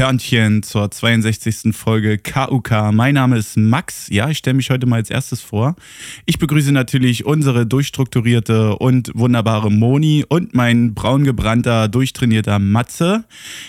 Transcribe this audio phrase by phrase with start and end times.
[0.00, 1.76] Körnchen, zur 62.
[1.76, 2.90] Folge KUK.
[2.90, 4.08] Mein Name ist Max.
[4.08, 5.76] Ja, ich stelle mich heute mal als erstes vor.
[6.24, 13.24] Ich begrüße natürlich unsere durchstrukturierte und wunderbare Moni und mein braungebrannter, durchtrainierter Matze.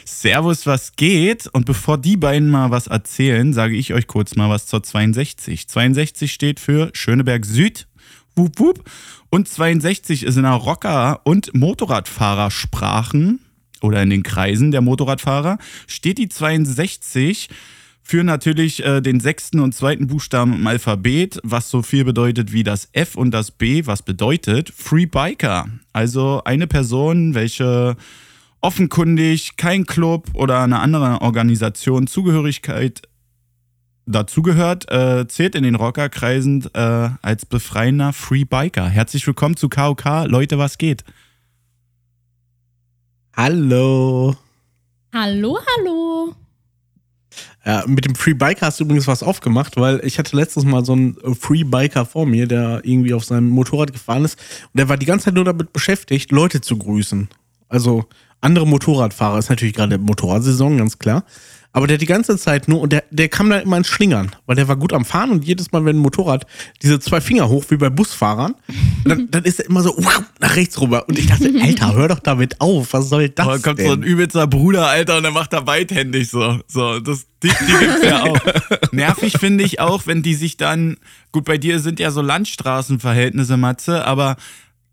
[0.06, 1.48] Servus, was geht?
[1.48, 5.68] Und bevor die beiden mal was erzählen, sage ich euch kurz mal was zur 62.
[5.68, 7.90] 62 steht für Schöneberg Süd.
[8.38, 8.90] Wup, wup.
[9.32, 13.42] Und 62 ist in der Rocker- und Motorradfahrersprachen
[13.82, 17.50] oder in den Kreisen der Motorradfahrer, steht die 62
[18.04, 22.64] für natürlich äh, den sechsten und zweiten Buchstaben im Alphabet, was so viel bedeutet wie
[22.64, 25.68] das F und das B, was bedeutet Free Biker.
[25.94, 27.96] Also eine Person, welche
[28.60, 33.04] offenkundig kein Club oder eine andere Organisation Zugehörigkeit
[34.06, 38.88] dazugehört, äh, zählt in den Rockerkreisen äh, als befreiender Free Biker.
[38.88, 40.26] Herzlich willkommen zu KOK.
[40.26, 41.04] Leute, was geht?
[43.36, 44.36] Hallo.
[45.14, 46.36] Hallo, hallo.
[47.66, 50.84] Ja, mit dem Free Biker hast du übrigens was aufgemacht, weil ich hatte letztes Mal
[50.84, 54.90] so einen Free Biker vor mir, der irgendwie auf seinem Motorrad gefahren ist und der
[54.90, 57.30] war die ganze Zeit nur damit beschäftigt, Leute zu grüßen.
[57.70, 58.06] Also
[58.42, 61.24] andere Motorradfahrer ist natürlich gerade Motorradsaison, ganz klar.
[61.74, 64.58] Aber der die ganze Zeit nur, und der, der kam da immer ins Schlingern, weil
[64.58, 66.46] der war gut am Fahren und jedes Mal, wenn ein Motorrad
[66.82, 68.56] diese zwei Finger hoch, wie bei Busfahrern,
[69.06, 71.08] dann, dann ist er immer so wow, nach rechts rüber.
[71.08, 73.46] Und ich dachte, Alter, hör doch damit auf, was soll das?
[73.46, 73.88] Da kommt denn?
[73.88, 76.60] so ein übelster Bruder, Alter, und dann macht er beidhändig so.
[76.68, 78.40] So, das, die, die gibt's ja auch.
[78.92, 80.98] Nervig finde ich auch, wenn die sich dann,
[81.32, 84.36] gut, bei dir sind ja so Landstraßenverhältnisse, Matze, aber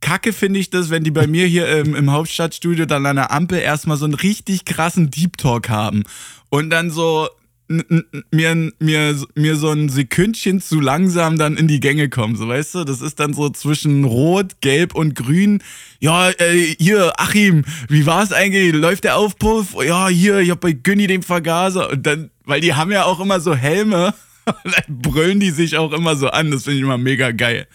[0.00, 3.32] Kacke finde ich das, wenn die bei mir hier im, im Hauptstadtstudio dann an der
[3.32, 6.04] Ampel erstmal so einen richtig krassen Deep Talk haben
[6.50, 7.28] und dann so
[7.68, 12.76] mir, mir, mir so ein Sekündchen zu langsam dann in die Gänge kommen, so weißt
[12.76, 12.84] du?
[12.84, 15.62] Das ist dann so zwischen Rot, Gelb und Grün.
[16.00, 18.72] Ja, äh, hier, Achim, wie war es eigentlich?
[18.72, 19.76] Läuft der Aufpuff?
[19.84, 21.90] Ja, hier, ich hab bei Günni den Vergaser.
[21.90, 24.14] Und dann, weil die haben ja auch immer so Helme,
[24.46, 26.50] dann brüllen die sich auch immer so an.
[26.50, 27.66] Das finde ich immer mega geil.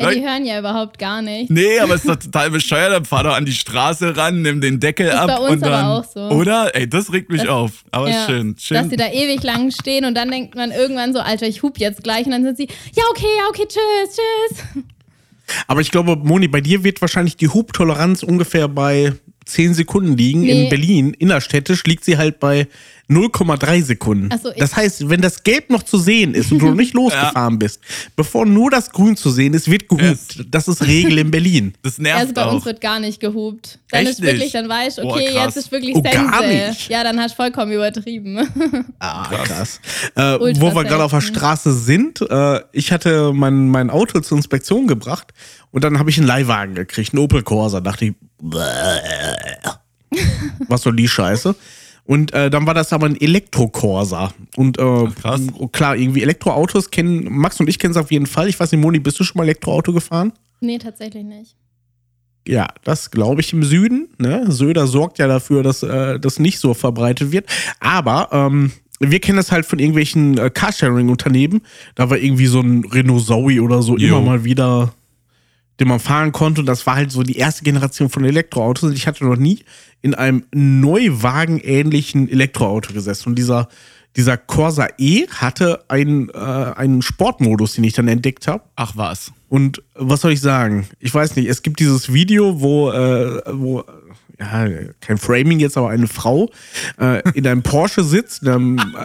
[0.00, 1.50] Ey, die hören ja überhaupt gar nicht.
[1.50, 2.92] Nee, aber es ist doch total bescheuert.
[2.92, 5.26] Dann fahr doch an die Straße ran, nimm den Deckel ist ab.
[5.26, 6.20] Bei uns und dann, aber auch so.
[6.30, 6.74] Oder?
[6.74, 7.84] Ey, das regt mich das, auf.
[7.90, 8.76] Aber ja, schön, schön.
[8.76, 11.78] Dass sie da ewig lang stehen und dann denkt man irgendwann so, Alter, ich hub
[11.78, 12.26] jetzt gleich.
[12.26, 14.84] Und dann sind sie, ja, okay, ja, okay, tschüss, tschüss.
[15.66, 19.12] Aber ich glaube, Moni, bei dir wird wahrscheinlich die Hubtoleranz ungefähr bei
[19.46, 20.40] 10 Sekunden liegen.
[20.40, 20.64] Nee.
[20.64, 22.68] In Berlin, innerstädtisch, liegt sie halt bei
[23.10, 24.28] 0,3 Sekunden.
[24.40, 27.54] So, das heißt, wenn das Gelb noch zu sehen ist und du noch nicht losgefahren
[27.54, 27.58] ja.
[27.58, 27.80] bist,
[28.14, 30.02] bevor nur das Grün zu sehen ist, wird gehupt.
[30.02, 30.46] Yes.
[30.48, 31.74] Das ist Regel in Berlin.
[31.82, 32.54] Das nervt Also bei auch.
[32.54, 33.78] uns wird gar nicht gehupt.
[33.90, 34.54] Dann Echt ist wirklich, nicht?
[34.54, 35.44] dann weißt du, Boah, okay, krass.
[35.46, 36.30] jetzt ist wirklich Oh, Sense.
[36.30, 36.88] gar nicht.
[36.88, 38.38] Ja, dann hast du vollkommen übertrieben.
[39.00, 39.80] Ah, krass.
[40.14, 41.20] Äh, Ultra wo wir gerade auf der.
[41.20, 45.28] Straße sind, äh, ich hatte mein, mein Auto zur Inspektion gebracht
[45.70, 47.80] und dann habe ich einen Leihwagen gekriegt, einen Opel Corsa.
[47.80, 48.14] Dachte ich,
[50.68, 51.54] was soll die Scheiße?
[52.10, 54.32] Und äh, dann war das aber ein Elektro-Corsa.
[54.56, 55.42] Und äh, krass.
[55.70, 58.48] klar, irgendwie Elektroautos kennen, Max und ich kennen es auf jeden Fall.
[58.48, 60.32] Ich weiß nicht, Moni, bist du schon mal Elektroauto gefahren?
[60.58, 61.54] nee, tatsächlich nicht.
[62.48, 64.08] Ja, das glaube ich im Süden.
[64.18, 64.50] Ne?
[64.50, 67.46] Söder sorgt ja dafür, dass äh, das nicht so verbreitet wird.
[67.78, 71.60] Aber ähm, wir kennen das halt von irgendwelchen äh, Carsharing-Unternehmen.
[71.94, 74.16] Da war irgendwie so ein Renault Zoe oder so Jo.
[74.16, 74.92] immer mal wieder,
[75.80, 76.60] den man fahren konnte.
[76.60, 78.90] Und das war halt so die erste Generation von Elektroautos.
[78.90, 79.64] Und ich hatte noch nie
[80.02, 83.30] in einem Neuwagen-ähnlichen Elektroauto gesessen.
[83.30, 83.68] Und dieser,
[84.16, 88.62] dieser Corsa E hatte einen, äh, einen Sportmodus, den ich dann entdeckt habe.
[88.76, 89.32] Ach was.
[89.48, 90.86] Und was soll ich sagen?
[91.00, 93.82] Ich weiß nicht, es gibt dieses Video, wo, äh, wo
[94.40, 94.66] ja,
[95.00, 96.50] kein Framing jetzt, aber eine Frau
[96.98, 98.96] äh, in einem Porsche sitzt, in einem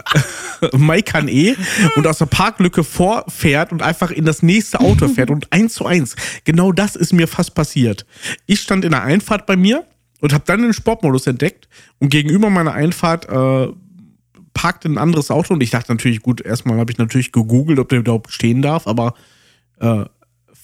[0.62, 1.54] äh, Macan E
[1.96, 5.84] und aus der Parklücke vorfährt und einfach in das nächste Auto fährt und eins zu
[5.84, 6.16] eins.
[6.44, 8.06] Genau das ist mir fast passiert.
[8.46, 9.84] Ich stand in der Einfahrt bei mir
[10.20, 11.68] und habe dann den Sportmodus entdeckt
[11.98, 13.68] und gegenüber meiner Einfahrt äh,
[14.54, 17.90] parkte ein anderes Auto und ich dachte natürlich, gut, erstmal habe ich natürlich gegoogelt, ob
[17.90, 19.14] der überhaupt stehen darf, aber
[19.80, 20.06] äh,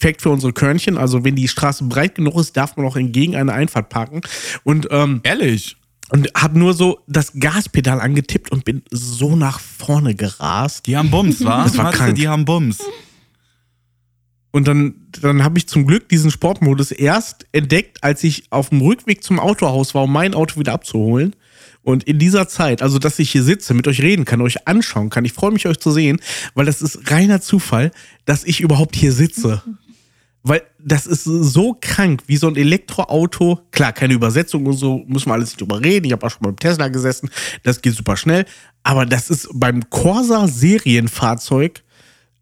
[0.02, 3.36] Fact für unsere Körnchen, also wenn die Straße breit genug ist, darf man auch entgegen
[3.36, 4.20] eine Einfahrt parken.
[4.64, 5.76] Und, ähm, Ehrlich?
[6.10, 10.86] und habe nur so das Gaspedal angetippt und bin so nach vorne gerast.
[10.86, 11.64] Die haben Bums, wa?
[11.64, 12.16] Das war krank.
[12.16, 12.80] Die haben Bums.
[14.50, 18.82] Und dann, dann habe ich zum Glück diesen Sportmodus erst entdeckt, als ich auf dem
[18.82, 21.34] Rückweg zum Autohaus war, um mein Auto wieder abzuholen.
[21.82, 25.08] Und in dieser Zeit, also dass ich hier sitze, mit euch reden kann, euch anschauen
[25.08, 26.20] kann, ich freue mich, euch zu sehen,
[26.54, 27.90] weil das ist reiner Zufall,
[28.26, 29.62] dass ich überhaupt hier sitze.
[30.44, 33.60] Weil das ist so krank, wie so ein Elektroauto.
[33.70, 36.06] Klar, keine Übersetzung und so, müssen wir alles nicht drüber reden.
[36.06, 37.30] Ich habe auch schon mal im Tesla gesessen,
[37.62, 38.44] das geht super schnell.
[38.82, 41.82] Aber das ist beim Corsa Serienfahrzeug.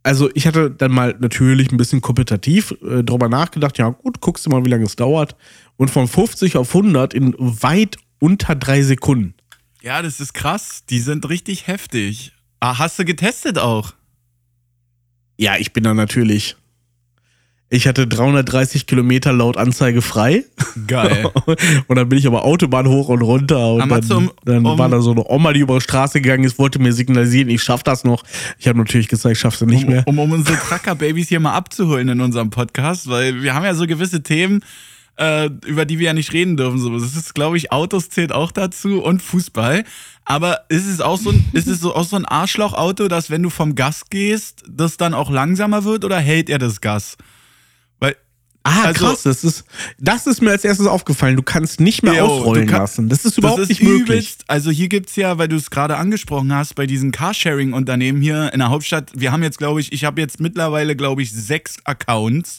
[0.03, 4.47] Also ich hatte dann mal natürlich ein bisschen kompetitiv äh, drüber nachgedacht, ja gut, guckst
[4.47, 5.37] du mal, wie lange es dauert.
[5.77, 9.35] Und von 50 auf 100 in weit unter drei Sekunden.
[9.83, 10.85] Ja, das ist krass.
[10.89, 12.33] Die sind richtig heftig.
[12.61, 13.95] Ah, hast du getestet auch?
[15.39, 16.57] Ja, ich bin da natürlich
[17.73, 20.45] ich hatte 330 Kilometer laut Anzeige frei.
[20.89, 21.31] Geil.
[21.87, 23.75] und dann bin ich aber Autobahn hoch und runter.
[23.75, 26.43] Und dann, um, dann um, war da so eine Oma, die über die Straße gegangen
[26.43, 28.25] ist, wollte mir signalisieren, ich schaff das noch.
[28.59, 30.03] Ich habe natürlich gesagt, ich schaff's nicht um, mehr.
[30.07, 33.87] Um, um unsere Trucker-Babys hier mal abzuholen in unserem Podcast, weil wir haben ja so
[33.87, 34.65] gewisse Themen,
[35.17, 36.79] äh, über die wir ja nicht reden dürfen.
[36.79, 39.85] So, das ist, glaube ich, Autos zählt auch dazu und Fußball.
[40.25, 43.45] Aber ist es auch so ein, ist es so, auch so ein Arschlochauto, dass wenn
[43.45, 47.17] du vom Gas gehst, das dann auch langsamer wird oder hält er das Gas?
[48.63, 49.65] Ah, also, krass, das ist,
[49.99, 51.37] das ist mir als erstes aufgefallen.
[51.37, 53.09] Du kannst nicht mehr yo, ausrollen kann, lassen.
[53.09, 54.37] Das ist überhaupt das ist nicht übelst, möglich.
[54.49, 58.53] Also hier gibt es ja, weil du es gerade angesprochen hast, bei diesen Carsharing-Unternehmen hier
[58.53, 61.79] in der Hauptstadt, wir haben jetzt, glaube ich, ich habe jetzt mittlerweile, glaube ich, sechs
[61.85, 62.59] Accounts.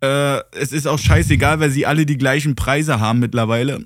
[0.00, 3.84] Äh, es ist auch scheißegal, weil sie alle die gleichen Preise haben mittlerweile.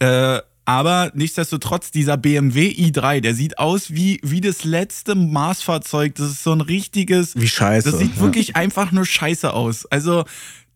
[0.00, 6.14] Äh, aber nichtsdestotrotz, dieser BMW i3, der sieht aus wie, wie das letzte Maßfahrzeug.
[6.14, 7.34] Das ist so ein richtiges.
[7.34, 7.90] Wie scheiße.
[7.90, 8.20] Das sieht ja.
[8.20, 9.86] wirklich einfach nur scheiße aus.
[9.86, 10.24] Also,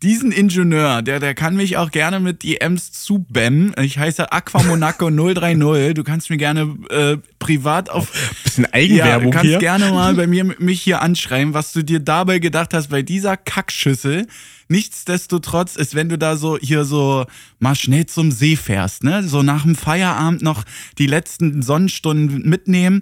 [0.04, 3.74] diesen Ingenieur, der, der kann mich auch gerne mit DMs zubämmen.
[3.80, 5.94] Ich heiße Aquamonaco 030.
[5.94, 8.12] Du kannst mir gerne äh, privat auf.
[8.44, 9.58] Bisschen Eigenwerbung ja, du kannst hier.
[9.58, 13.38] gerne mal bei mir mich hier anschreiben, was du dir dabei gedacht hast bei dieser
[13.38, 14.26] Kackschüssel.
[14.68, 17.24] Nichtsdestotrotz ist, wenn du da so hier so
[17.58, 20.64] mal schnell zum See fährst, ne, so nach dem Feierabend noch
[20.98, 23.00] die letzten Sonnenstunden mitnehmen.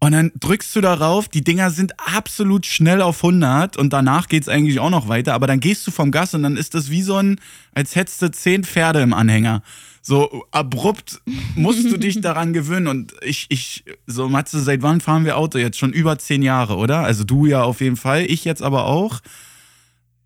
[0.00, 4.48] Und dann drückst du darauf, die Dinger sind absolut schnell auf 100 und danach geht's
[4.48, 7.02] eigentlich auch noch weiter, aber dann gehst du vom Gas und dann ist das wie
[7.02, 7.40] so ein,
[7.74, 9.62] als hättest du zehn Pferde im Anhänger.
[10.00, 11.20] So abrupt
[11.56, 15.58] musst du dich daran gewöhnen und ich, ich, so Matze, seit wann fahren wir Auto?
[15.58, 17.00] Jetzt schon über zehn Jahre, oder?
[17.00, 19.20] Also du ja auf jeden Fall, ich jetzt aber auch.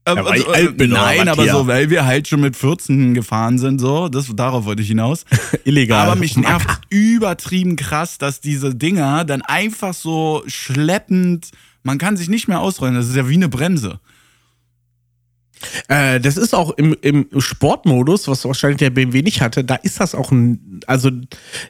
[0.04, 3.58] Ähm, ja, also, alt bin nein, aber so, weil wir halt schon mit 14 gefahren
[3.58, 5.24] sind, so, das, darauf wollte ich hinaus.
[5.64, 6.08] Illegal.
[6.08, 11.50] Aber mich nervt übertrieben krass, dass diese Dinger dann einfach so schleppend,
[11.84, 14.00] man kann sich nicht mehr ausrollen, das ist ja wie eine Bremse.
[15.86, 20.00] Äh, das ist auch im, im Sportmodus, was wahrscheinlich der BMW nicht hatte, da ist
[20.00, 21.10] das auch ein, also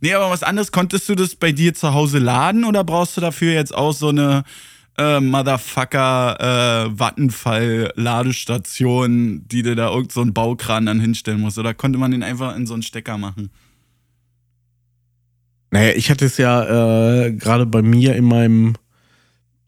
[0.00, 3.20] Nee, aber was anderes, konntest du das bei dir zu Hause laden oder brauchst du
[3.20, 4.42] dafür jetzt auch so eine
[5.00, 11.58] äh, Motherfucker äh, Vattenfall-Ladestation, die dir da irgend so einen Baukran dann hinstellen muss?
[11.58, 13.50] Oder konnte man den einfach in so einen Stecker machen?
[15.70, 18.74] Naja, ich hatte es ja äh, gerade bei mir in meinem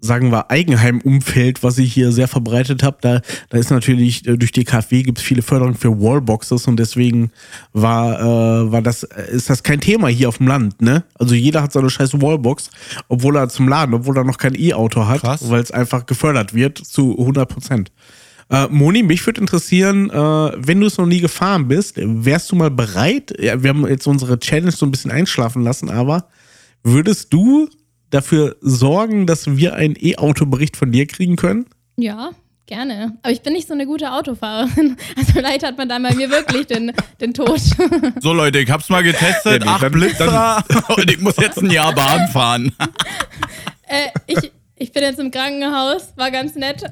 [0.02, 4.50] sagen wir, Eigenheimumfeld, was ich hier sehr verbreitet habe, da, da ist natürlich äh, durch
[4.50, 7.30] die KfW gibt es viele Förderungen für Wallboxes und deswegen
[7.73, 11.04] war, äh, war das, äh, ist das kein Thema hier auf dem Land, ne?
[11.14, 12.71] Also jeder hat seine scheiß Wallbox,
[13.09, 16.78] obwohl er zum Laden, obwohl er noch kein E-Auto hat, weil es einfach gefördert wird
[16.78, 17.92] zu 100 Prozent.
[18.50, 22.56] Äh, Moni, mich würde interessieren, äh, wenn du es noch nie gefahren bist, wärst du
[22.56, 23.32] mal bereit?
[23.40, 26.26] Ja, wir haben jetzt unsere Challenge so ein bisschen einschlafen lassen, aber
[26.82, 27.68] würdest du
[28.12, 31.66] dafür sorgen, dass wir einen E-Auto-Bericht von dir kriegen können?
[31.97, 32.31] Ja,
[32.66, 33.19] gerne.
[33.23, 34.97] Aber ich bin nicht so eine gute Autofahrerin.
[35.16, 37.61] Also vielleicht hat man dann bei mir wirklich den, den Tod.
[38.21, 40.64] So Leute, ich hab's mal getestet, ja, acht Blitzer
[40.97, 42.73] und ich muss jetzt ein Jahr Bahn fahren.
[43.88, 46.85] äh, ich, ich bin jetzt im Krankenhaus, war ganz nett.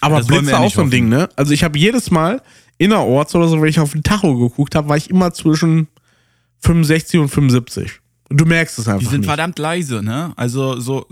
[0.00, 1.28] Aber das Blitzer auch so ein Ding, ne?
[1.36, 2.42] Also ich habe jedes Mal
[2.78, 5.88] innerorts oder so, wenn ich auf den Tacho geguckt habe, war ich immer zwischen
[6.60, 8.00] 65 und 75.
[8.28, 9.00] Du merkst es einfach.
[9.00, 9.28] Die sind nicht.
[9.28, 10.32] verdammt leise, ne?
[10.36, 11.06] Also so.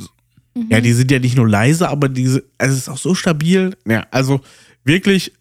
[0.54, 0.66] Mhm.
[0.70, 3.76] Ja, die sind ja nicht nur leise, aber diese, also es ist auch so stabil.
[3.86, 4.40] Ja, also
[4.84, 5.32] wirklich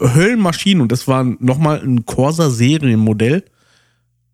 [0.00, 3.44] Höllenmaschinen und das war nochmal ein Corsa-Serienmodell.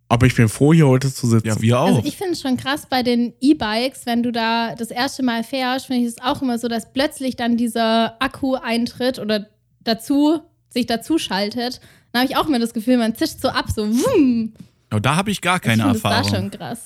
[0.08, 1.46] Aber ich bin froh, hier heute zu sitzen.
[1.46, 1.86] Ja, wir auch.
[1.86, 5.42] Also ich finde es schon krass bei den E-Bikes, wenn du da das erste Mal
[5.42, 9.46] fährst, finde ich es auch immer so, dass plötzlich dann dieser Akku eintritt oder
[9.80, 11.80] dazu, sich dazu schaltet.
[12.12, 14.52] Dann habe ich auch immer das Gefühl, man zischt so ab, so wumm.
[14.92, 16.22] Oh, da habe ich gar keine ich Erfahrung.
[16.22, 16.80] Das war schon krass.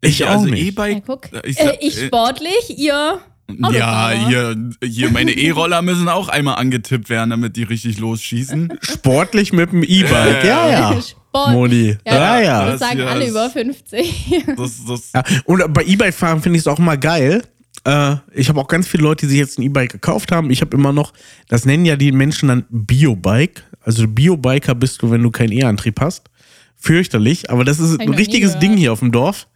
[0.00, 0.62] Ich auch also nicht.
[0.62, 1.02] Ja, E-Bike.
[1.06, 1.28] guck.
[1.44, 3.20] Ich, äh, ich äh, sportlich, ihr.
[3.48, 4.28] Ja, Autofahrer.
[4.28, 8.78] hier, hier meine E-Roller müssen auch einmal angetippt werden, damit die richtig losschießen.
[8.82, 10.44] Sportlich mit dem E-Bike.
[10.44, 11.00] Ja, ja.
[11.00, 11.52] Sport.
[11.52, 11.96] Moni.
[12.04, 12.64] Ja, ja.
[12.64, 14.44] Das Das sagen alle über 50.
[14.56, 17.42] Das, das, Ja, und bei E-Bike-Fahren finde ich es auch immer geil.
[17.84, 20.50] Äh, ich habe auch ganz viele Leute, die sich jetzt ein E-Bike gekauft haben.
[20.50, 21.12] Ich habe immer noch,
[21.48, 23.62] das nennen ja die Menschen dann Biobike.
[23.80, 26.28] Also Biobiker bist du, wenn du keinen E-Antrieb hast.
[26.76, 28.58] Fürchterlich, aber das ist ein richtiges.
[28.58, 29.48] Ding hier auf dem Dorf.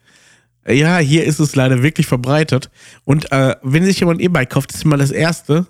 [0.69, 2.71] Ja, hier ist es leider wirklich verbreitet.
[3.05, 5.67] Und äh, wenn sich jemand ein E-Bike kauft, ist immer das Erste.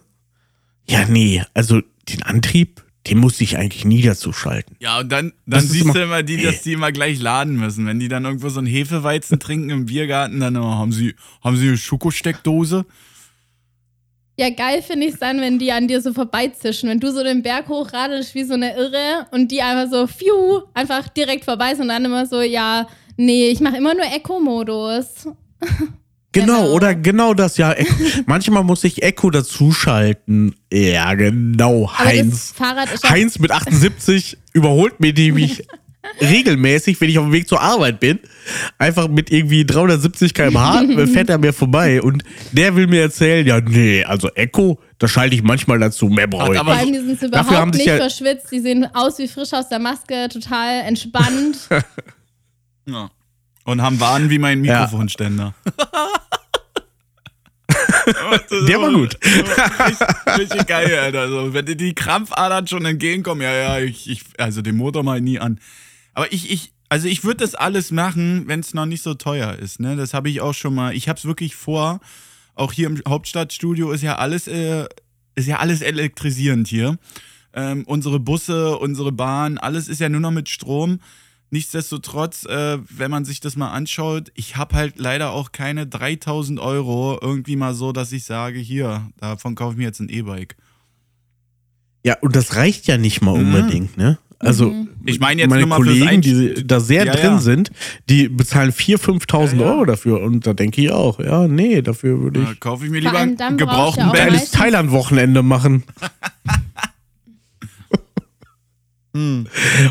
[0.88, 4.74] Ja, nee, also den Antrieb, den muss ich eigentlich nie dazu schalten.
[4.80, 7.56] ja, und dann, dann ist siehst immer- du immer die, dass die immer gleich laden
[7.56, 7.86] müssen.
[7.86, 11.56] Wenn die dann irgendwo so einen Hefeweizen trinken im Biergarten, dann immer, haben sie, haben
[11.56, 12.84] sie eine Schokosteckdose?
[14.40, 16.88] Ja, geil finde ich es dann, wenn die an dir so vorbeizischen.
[16.88, 20.62] Wenn du so den Berg hochradelst wie so eine Irre und die einfach so, pfiuh,
[20.72, 22.86] einfach direkt vorbei sind und dann immer so, ja,
[23.18, 25.28] nee, ich mache immer nur Eco-Modus.
[26.32, 26.72] Genau, Genau.
[26.74, 27.74] oder genau das, ja.
[28.26, 30.54] Manchmal muss ich Echo dazuschalten.
[30.72, 32.54] Ja, genau, Heinz.
[33.02, 35.66] Heinz mit 78 überholt mir die mich
[36.20, 38.18] regelmäßig, wenn ich auf dem Weg zur Arbeit bin.
[38.78, 43.60] Einfach mit irgendwie 370 km/h fährt er mir vorbei und der will mir erzählen, ja,
[43.60, 46.94] nee, also Echo, da schalte ich manchmal dazu, mehr brauche ich aber Vor nicht.
[46.98, 48.50] allem, die sind haben überhaupt sich nicht ja- verschwitzt.
[48.52, 51.58] Die sehen aus wie frisch aus der Maske, total entspannt.
[52.86, 53.10] Ja.
[53.64, 54.80] Und haben Waden wie mein Ja.
[54.80, 55.54] Mikrofonständer.
[58.68, 59.16] Der war gut.
[59.22, 61.20] richtig, richtig geil, Alter.
[61.20, 65.20] Also, wenn dir die Krampfadern schon entgegenkommen, ja, ja, ich, ich also den Motor mal
[65.20, 65.60] nie an.
[66.20, 69.54] Aber ich, ich, also ich würde das alles machen, wenn es noch nicht so teuer
[69.54, 69.80] ist.
[69.80, 69.96] Ne?
[69.96, 70.94] Das habe ich auch schon mal.
[70.94, 72.00] Ich habe es wirklich vor.
[72.54, 74.84] Auch hier im Hauptstadtstudio ist ja alles, äh,
[75.34, 76.98] ist ja alles elektrisierend hier.
[77.54, 81.00] Ähm, unsere Busse, unsere Bahn, alles ist ja nur noch mit Strom.
[81.48, 86.60] Nichtsdestotrotz, äh, wenn man sich das mal anschaut, ich habe halt leider auch keine 3000
[86.60, 90.56] Euro irgendwie mal so, dass ich sage, hier, davon kaufe ich mir jetzt ein E-Bike.
[92.04, 93.54] Ja, und das reicht ja nicht mal Mhm.
[93.54, 94.18] unbedingt, ne?
[94.42, 94.88] Also, Mhm.
[95.06, 97.38] Ich meine jetzt meine nur mal fürs Kollegen, die da sehr Ja, drin ja.
[97.38, 97.70] sind,
[98.08, 99.72] die bezahlen 4.000, 5.000 Ja, ja.
[99.72, 100.20] Euro dafür.
[100.22, 103.18] Und da denke ich auch, ja, nee, dafür würde ich Da kaufe ich mir lieber
[103.18, 105.84] einen gebrauchten geiles meistens- Thailand-Wochenende machen.
[109.12, 109.46] Hm.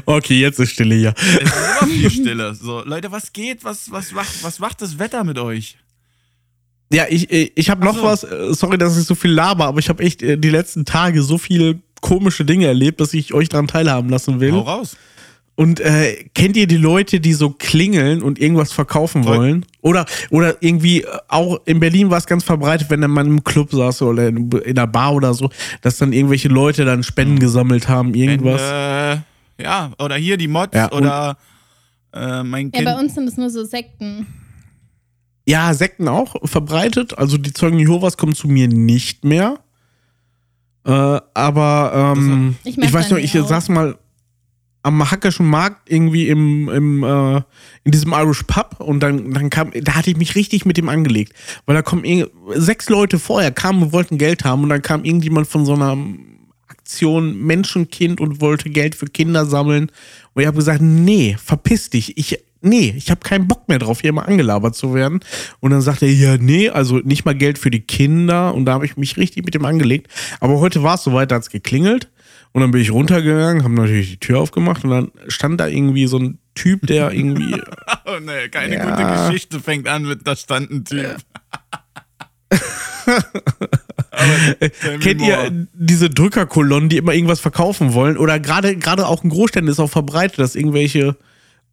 [0.06, 1.14] Okay, jetzt ist Stille hier.
[1.18, 2.56] Es ist immer viel Stille.
[2.56, 3.66] So, Leute, was geht?
[3.66, 5.78] Was, was, macht, was macht das Wetter mit euch?
[6.92, 8.04] Ja, ich, ich, habe noch so.
[8.04, 10.86] was, äh, sorry, dass ich so viel laber, aber ich habe echt äh, die letzten
[10.86, 14.54] Tage so viele komische Dinge erlebt, dass ich euch daran teilhaben lassen will.
[14.54, 14.98] Hau raus.
[15.56, 19.38] Und äh, kennt ihr die Leute, die so klingeln und irgendwas verkaufen Voll.
[19.38, 19.66] wollen?
[19.82, 23.70] Oder, oder irgendwie, äh, auch in Berlin war es ganz verbreitet, wenn man im Club
[23.72, 25.50] saß oder in, in einer Bar oder so,
[25.82, 28.62] dass dann irgendwelche Leute dann Spenden gesammelt haben, irgendwas.
[28.62, 29.18] Wenn,
[29.60, 31.38] äh, ja, oder hier die Mods Ja, oder
[32.14, 32.86] äh, mein Ja, Kind.
[32.86, 34.28] bei uns sind es nur so Sekten.
[35.46, 37.18] Ja, Sekten auch verbreitet.
[37.18, 39.60] Also die Zeugen Jehovas kommen zu mir nicht mehr.
[40.86, 40.92] Äh,
[41.34, 43.48] aber ähm, Ich ich, weiß noch, ich auch.
[43.48, 43.98] saß mal
[44.82, 47.42] am Hackischen Markt irgendwie im, im äh,
[47.84, 50.90] in diesem Irish Pub und dann, dann kam, da hatte ich mich richtig mit dem
[50.90, 51.34] angelegt.
[51.66, 52.04] Weil da kommen
[52.56, 55.98] sechs Leute vorher kamen und wollten Geld haben und dann kam irgendjemand von so einer
[56.68, 59.92] Aktion Menschenkind und wollte Geld für Kinder sammeln.
[60.34, 62.18] Und ich habe gesagt, nee, verpiss dich.
[62.18, 65.20] Ich, nee, ich habe keinen Bock mehr drauf, hier mal angelabert zu werden.
[65.60, 68.54] Und dann sagte er, ja, nee, also nicht mal Geld für die Kinder.
[68.54, 70.08] Und da habe ich mich richtig mit dem angelegt.
[70.40, 72.10] Aber heute war es soweit, da hat es geklingelt.
[72.52, 76.08] Und dann bin ich runtergegangen, habe natürlich die Tür aufgemacht und dann stand da irgendwie
[76.08, 77.54] so ein Typ, der irgendwie
[78.06, 78.90] oh nee, keine Ja.
[78.90, 81.16] gute Geschichte fängt an mit, da stand ein Typ.
[85.02, 88.18] Kennt ihr diese Drückerkolonnen, die immer irgendwas verkaufen wollen?
[88.18, 91.16] Oder gerade gerade auch in Großstädten ist auch verbreitet, dass irgendwelche,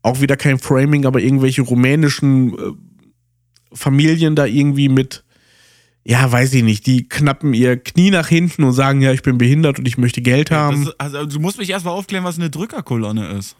[0.06, 2.72] auch wieder kein Framing, aber irgendwelche rumänischen äh,
[3.72, 5.24] Familien da irgendwie mit,
[6.04, 9.36] ja, weiß ich nicht, die knappen ihr Knie nach hinten und sagen, ja, ich bin
[9.38, 10.84] behindert und ich möchte Geld haben.
[10.86, 13.56] Das, also, du musst mich erstmal aufklären, was eine Drückerkolonne ist.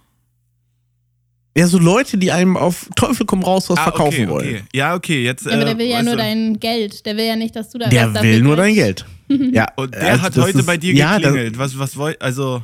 [1.56, 4.48] ja, so Leute, die einem auf Teufel komm raus was verkaufen Ah, okay, wollen.
[4.56, 4.62] okay.
[4.74, 5.46] Ja, okay, jetzt.
[5.46, 7.06] Ja, aber äh, der will ja weißt nur du, dein Geld.
[7.06, 8.68] Der will ja nicht, dass du da Der was dafür will nur kriegst.
[8.68, 9.06] dein Geld.
[9.54, 11.58] Ja, Und der also hat das heute ist- bei dir ja, das- geklingelt.
[11.58, 12.62] was, was wollt, also.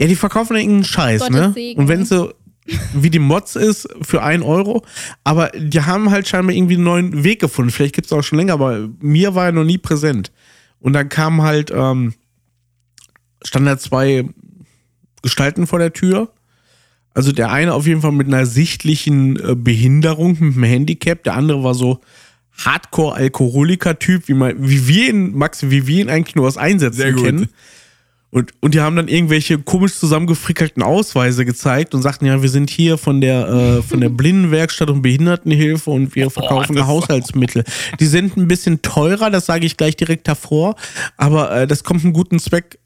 [0.00, 1.52] Ja, die verkaufen ja irgendeinen Scheiß, Gottes ne?
[1.52, 1.80] Segen.
[1.80, 2.32] Und wenn so
[2.94, 4.84] wie die Mods ist für ein Euro,
[5.24, 7.70] aber die haben halt scheinbar irgendwie einen neuen Weg gefunden.
[7.70, 10.32] Vielleicht gibt es auch schon länger, aber mir war er noch nie präsent.
[10.80, 12.14] Und dann kam halt, ähm,
[13.52, 14.24] da zwei
[15.22, 16.30] Gestalten vor der Tür.
[17.14, 21.22] Also der eine auf jeden Fall mit einer sichtlichen äh, Behinderung, mit einem Handicap.
[21.22, 22.00] Der andere war so
[22.64, 27.48] Hardcore-Alkoholiker-Typ, wie, man- wie wir ihn, Max, wie wir ihn eigentlich nur aus Einsätzen kennen.
[28.30, 32.68] Und, und die haben dann irgendwelche komisch zusammengefrickelten Ausweise gezeigt und sagten, ja, wir sind
[32.70, 37.64] hier von der, äh, von der Blindenwerkstatt und Behindertenhilfe und wir verkaufen das- Haushaltsmittel.
[38.00, 40.74] Die sind ein bisschen teurer, das sage ich gleich direkt davor,
[41.16, 42.78] aber äh, das kommt einem guten Zweck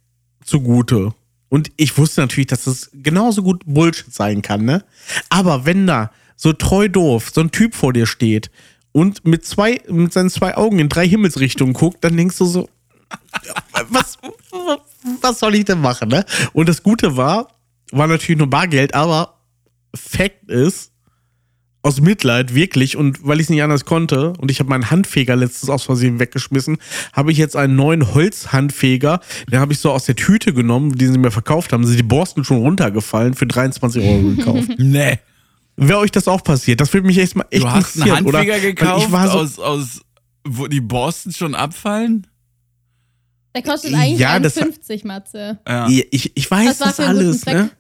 [0.45, 1.15] zugute.
[1.49, 4.85] Und ich wusste natürlich, dass das genauso gut Bullshit sein kann, ne?
[5.31, 8.51] Aber wenn da so treu doof so ein Typ vor dir steht
[8.93, 12.69] und mit zwei, mit seinen zwei Augen in drei Himmelsrichtungen guckt, dann denkst du so,
[13.89, 14.19] was,
[15.21, 16.25] was soll ich denn machen, ne?
[16.53, 17.49] Und das Gute war,
[17.93, 19.41] war natürlich nur Bargeld, aber
[19.95, 20.91] Fakt ist,
[21.83, 25.35] aus Mitleid wirklich und weil ich es nicht anders konnte und ich habe meinen Handfeger
[25.35, 26.77] letztens aus Versehen weggeschmissen,
[27.13, 31.13] habe ich jetzt einen neuen Holzhandfeger, den habe ich so aus der Tüte genommen, den
[31.13, 34.69] sie mir verkauft haben, sind die Borsten schon runtergefallen, für 23 Euro gekauft.
[34.79, 35.19] Nee.
[35.77, 36.81] Wäre euch das auch passiert?
[36.81, 38.39] Das würde mich echt mal echt Du hast einen interessieren, oder?
[38.39, 40.01] Handfeger Weil gekauft, ich war so, aus, aus,
[40.45, 42.27] wo die Borsten schon abfallen?
[43.55, 45.59] Der kostet eigentlich Ja, das- 51, Matze.
[45.67, 45.89] Ja.
[45.89, 47.55] ich, ich weiß Das war das, für einen guten alles, Zweck.
[47.55, 47.71] ne?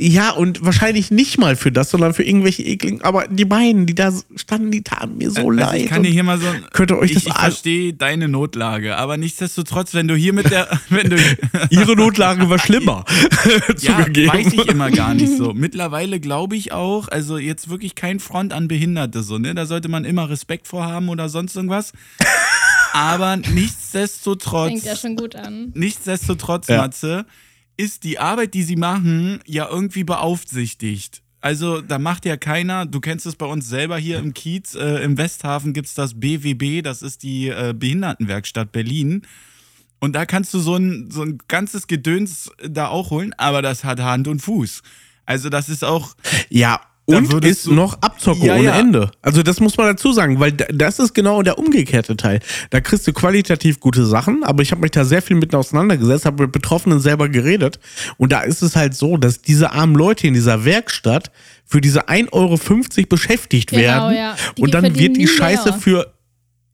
[0.00, 3.02] Ja, und wahrscheinlich nicht mal für das, sondern für irgendwelche ekligen.
[3.02, 5.80] Aber die beiden, die da standen, die taten mir so also leid.
[5.82, 6.46] ich kann dir hier mal so.
[6.72, 10.52] Könnt ihr euch ich das ich verstehe deine Notlage, aber nichtsdestotrotz, wenn du hier mit
[10.52, 11.16] der, wenn du,
[11.70, 13.04] Ihre Notlage war schlimmer.
[13.80, 14.32] ja, zugegeben.
[14.32, 15.52] weiß ich immer gar nicht so.
[15.52, 19.52] Mittlerweile glaube ich auch, also jetzt wirklich kein Front an Behinderte so, ne?
[19.56, 21.92] Da sollte man immer Respekt vor haben oder sonst irgendwas.
[22.92, 24.68] Aber nichtsdestotrotz.
[24.70, 25.72] Fängt ja schon gut an.
[25.74, 26.78] Nichtsdestotrotz, Ja.
[26.78, 27.26] Matze,
[27.76, 31.22] ist die Arbeit, die sie machen, ja irgendwie beaufsichtigt.
[31.40, 35.04] Also da macht ja keiner, du kennst es bei uns selber hier im Kiez, äh,
[35.04, 39.22] im Westhafen gibt es das BWB, das ist die äh, Behindertenwerkstatt Berlin.
[40.00, 43.84] Und da kannst du so ein, so ein ganzes Gedöns da auch holen, aber das
[43.84, 44.82] hat Hand und Fuß.
[45.26, 46.14] Also das ist auch,
[46.48, 46.80] Ja,
[47.16, 48.78] und würdest ist du- noch Abzocke Ja, ohne ja.
[48.78, 49.10] Ende.
[49.22, 52.40] Also das muss man dazu sagen, weil da- das ist genau der umgekehrte Teil.
[52.70, 56.24] Da kriegst du qualitativ gute Sachen, aber ich habe mich da sehr viel mit auseinandergesetzt,
[56.26, 57.78] habe mit Betroffenen selber geredet
[58.18, 61.30] und da ist es halt so, dass diese armen Leute in dieser Werkstatt
[61.64, 64.36] für diese 1,50 Euro beschäftigt Genau, werden ja.
[64.56, 65.78] Die und dann wird die Scheiße mehr.
[65.78, 66.12] für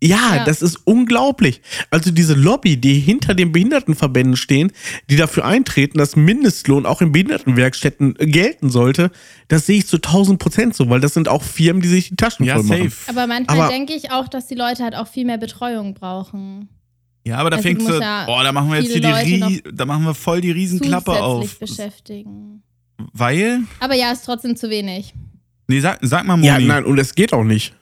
[0.02, 0.44] ja, Ja.
[0.44, 1.60] das ist unglaublich.
[1.90, 4.70] Also diese Lobby, die hinter den Behindertenverbänden stehen,
[5.08, 9.10] die dafür eintreten, dass Mindestlohn auch in Behindertenwerkstätten gelten sollte,
[9.48, 12.16] das sehe ich zu 1000 Prozent so, weil das sind auch Firmen, die sich die
[12.16, 12.90] Taschen ja, voll machen.
[12.90, 13.10] safe.
[13.10, 16.68] Aber manchmal Aber- denke ich auch, dass die Leute halt auch viel mehr Betreuung brauchen.
[17.26, 19.62] Ja, aber da Also fängst du, ja boah, da machen wir jetzt hier die, Rie
[19.72, 21.58] da machen wir voll die Riesenklappe auf.
[21.58, 22.62] beschäftigen.
[23.14, 25.14] Weil, Aber ja, ist trotzdem zu wenig.
[25.66, 26.46] nee, sag, sag mal Moni.
[26.46, 27.74] Ja, nein, und es geht auch nicht.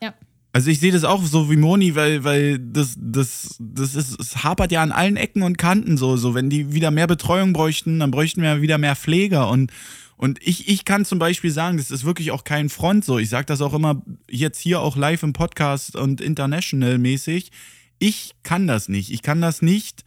[0.54, 4.44] Also ich sehe das auch so wie Moni, weil, weil das, das, das ist, es
[4.44, 6.18] hapert ja an allen Ecken und Kanten so.
[6.18, 9.48] So, wenn die wieder mehr Betreuung bräuchten, dann bräuchten wir wieder mehr Pfleger.
[9.48, 9.72] Und,
[10.18, 13.18] und ich, ich kann zum Beispiel sagen, das ist wirklich auch kein Front so.
[13.18, 17.50] Ich sage das auch immer jetzt hier auch live im Podcast und international mäßig.
[17.98, 19.10] Ich kann das nicht.
[19.10, 20.04] Ich kann das nicht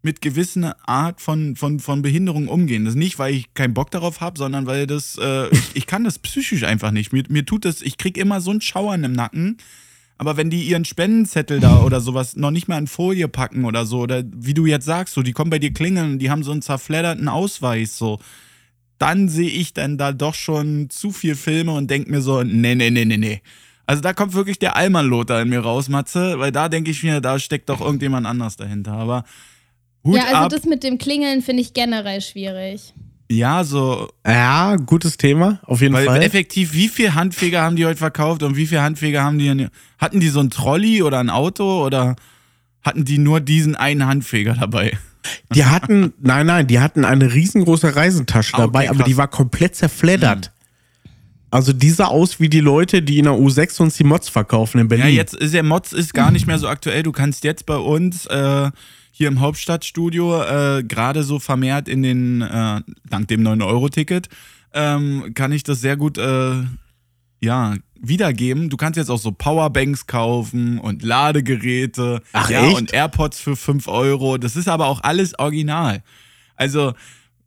[0.00, 2.84] mit gewissen Art von, von, von Behinderung umgehen.
[2.84, 5.86] Das ist nicht, weil ich keinen Bock darauf habe, sondern weil das, äh, ich, ich
[5.86, 7.12] kann das psychisch einfach nicht.
[7.12, 9.58] Mir, mir tut das, ich krieg immer so ein Schauern im Nacken.
[10.22, 13.84] Aber wenn die ihren Spendenzettel da oder sowas noch nicht mal in Folie packen oder
[13.86, 16.44] so, oder wie du jetzt sagst, so, die kommen bei dir klingeln und die haben
[16.44, 18.20] so einen zerfledderten Ausweis, so,
[18.98, 22.76] dann sehe ich dann da doch schon zu viel Filme und denke mir so, nee,
[22.76, 23.42] nee, nee, nee, nee.
[23.84, 27.20] Also da kommt wirklich der Allmann-Lothar in mir raus, Matze, weil da denke ich mir,
[27.20, 28.92] da steckt doch irgendjemand anders dahinter.
[28.92, 29.24] Aber
[30.04, 30.50] Hut ja, also ab.
[30.50, 32.94] das mit dem Klingeln finde ich generell schwierig.
[33.36, 36.22] Ja, so, Ja, gutes Thema, auf jeden weil Fall.
[36.22, 39.68] effektiv, wie viele Handfeger haben die heute verkauft und wie viele Handfeger haben die,
[39.98, 42.16] hatten die so ein Trolley oder ein Auto oder
[42.82, 44.96] hatten die nur diesen einen Handfeger dabei?
[45.54, 49.06] Die hatten, nein, nein, die hatten eine riesengroße Reisetasche Ah, okay, dabei, aber krass.
[49.08, 50.50] die war komplett zerfleddert.
[51.50, 54.80] Also die sah aus wie die Leute, die in der U6 uns die Mods verkaufen
[54.80, 55.06] in Berlin.
[55.08, 57.02] Ja, jetzt ist der Mods ist gar nicht mehr so aktuell.
[57.02, 58.70] Du kannst jetzt bei uns äh,
[59.22, 64.28] hier im Hauptstadtstudio äh, gerade so vermehrt in den, äh, dank dem 9-Euro-Ticket,
[64.74, 66.54] ähm, kann ich das sehr gut äh,
[67.40, 68.68] ja, wiedergeben.
[68.68, 72.76] Du kannst jetzt auch so Powerbanks kaufen und Ladegeräte Ach, ja, echt?
[72.76, 74.38] und AirPods für 5 Euro.
[74.38, 76.02] Das ist aber auch alles original.
[76.56, 76.92] Also,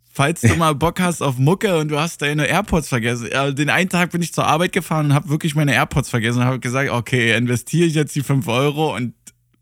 [0.09, 3.27] falls du mal Bock hast auf Mucke und du hast deine AirPods vergessen.
[3.33, 6.39] Ja, den einen Tag bin ich zur Arbeit gefahren und habe wirklich meine AirPods vergessen
[6.39, 9.13] und habe gesagt, okay, investiere ich jetzt die 5 Euro und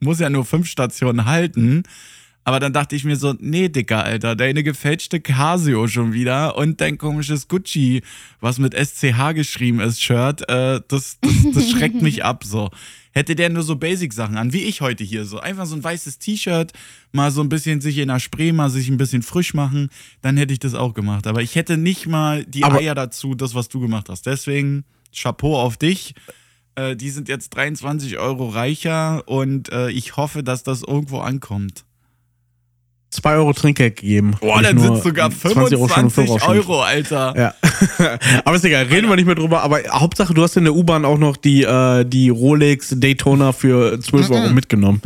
[0.03, 1.83] muss ja nur fünf Stationen halten.
[2.45, 6.81] Aber dann dachte ich mir so, nee, Dicker, Alter, deine gefälschte Casio schon wieder und
[6.81, 8.01] dein komisches Gucci,
[8.41, 12.69] was mit SCH geschrieben ist, Shirt, äh, das, das, das schreckt mich ab so.
[13.13, 16.19] Hätte der nur so Basic-Sachen an, wie ich heute hier, so einfach so ein weißes
[16.19, 16.73] T-Shirt,
[17.13, 19.89] mal so ein bisschen sich in der Spree, mal sich ein bisschen frisch machen,
[20.21, 21.27] dann hätte ich das auch gemacht.
[21.27, 24.25] Aber ich hätte nicht mal die Aber- Eier dazu, das, was du gemacht hast.
[24.25, 24.83] Deswegen
[25.15, 26.13] Chapeau auf dich.
[26.75, 31.85] Äh, die sind jetzt 23 Euro reicher und äh, ich hoffe, dass das irgendwo ankommt.
[33.13, 34.35] 2 Euro Trinkgeld gegeben.
[34.41, 36.51] Boah, dann sind sogar 20 Euro schon 25 Vorausschau.
[36.51, 37.33] Euro, Alter.
[37.37, 37.53] Ja.
[38.45, 39.61] aber ist egal, reden wir nicht mehr drüber.
[39.61, 43.99] Aber Hauptsache, du hast in der U-Bahn auch noch die, äh, die Rolex Daytona für
[43.99, 45.01] 12 Euro mitgenommen.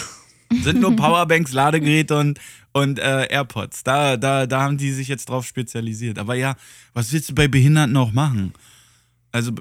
[0.62, 2.38] Sind nur Powerbanks, Ladegeräte und,
[2.72, 3.82] und äh, AirPods.
[3.82, 6.18] Da, da, da haben die sich jetzt drauf spezialisiert.
[6.18, 6.56] Aber ja,
[6.92, 8.52] was willst du bei Behinderten auch machen?
[9.32, 9.52] Also,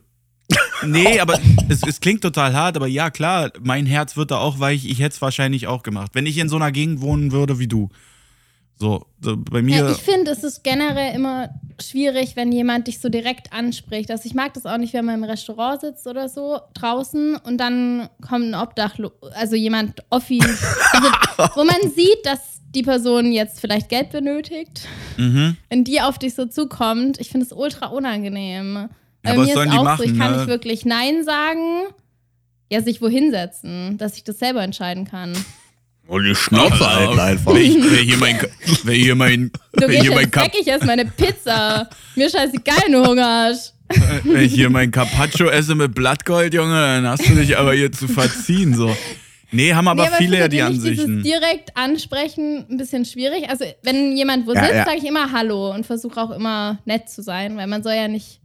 [0.83, 4.59] nee, aber es, es klingt total hart, aber ja, klar, mein Herz wird da auch
[4.59, 4.85] weich.
[4.85, 6.11] Ich hätte es wahrscheinlich auch gemacht.
[6.13, 7.89] Wenn ich in so einer Gegend wohnen würde wie du.
[8.77, 9.77] So, so bei mir.
[9.77, 11.49] Ja, ich finde, es ist generell immer
[11.81, 14.11] schwierig, wenn jemand dich so direkt anspricht.
[14.11, 17.57] Also ich mag das auch nicht, wenn man im Restaurant sitzt oder so draußen und
[17.57, 21.07] dann kommt ein Obdachlo, also jemand Offi, also,
[21.55, 24.87] wo man sieht, dass die Person jetzt vielleicht Geld benötigt.
[25.15, 25.55] mhm.
[25.69, 28.89] Wenn die auf dich so zukommt, ich finde es ultra unangenehm.
[29.25, 30.37] Ja, Bei was mir sollen ist die auch so, machen, ich kann ne?
[30.37, 31.83] nicht wirklich Nein sagen.
[32.71, 35.33] Ja, sich wohin setzen, dass ich das selber entscheiden kann.
[36.07, 37.53] Und die Schnauze halten einfach.
[37.53, 38.39] Wer, ich- wer hier mein,
[38.83, 41.89] wer hier mein, Du wer hier mein, Kap, ich esse meine Pizza.
[42.15, 43.73] Mir scheißegal, wenn du Hunger hast.
[44.23, 48.07] wer hier mein Carpaccio esse mit Blattgold, Junge, dann hast du dich aber hier zu
[48.07, 48.95] verziehen, so.
[49.51, 51.21] Nee, haben aber Nee, aber viele ja die Ansichten.
[51.23, 53.47] Dieses direkt ansprechen ein bisschen schwierig.
[53.47, 54.85] Also, wenn jemand wo Ja, sitzt, ja.
[54.85, 58.07] sage ich immer Hallo und versuche auch immer nett zu sein, weil man soll ja
[58.07, 58.39] nicht.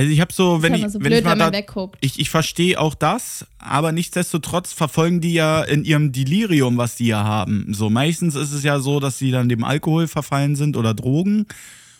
[0.00, 2.30] Also ich habe so, wenn ich, so wenn blöd, ich mal wenn da, ich, ich
[2.30, 7.74] verstehe auch das, aber nichtsdestotrotz verfolgen die ja in ihrem Delirium, was die ja haben.
[7.74, 11.44] So meistens ist es ja so, dass sie dann dem Alkohol verfallen sind oder Drogen.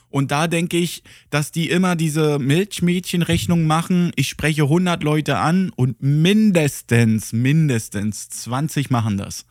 [0.08, 4.12] Und da denke ich, dass die immer diese Milchmädchenrechnung machen.
[4.16, 9.44] Ich spreche 100 Leute an und mindestens, mindestens 20 machen das.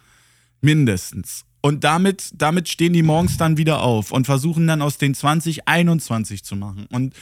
[0.59, 1.45] Mindestens.
[1.61, 5.67] Und damit, damit stehen die morgens dann wieder auf und versuchen dann aus den 20
[5.67, 6.87] 21 zu machen.
[6.89, 7.13] Und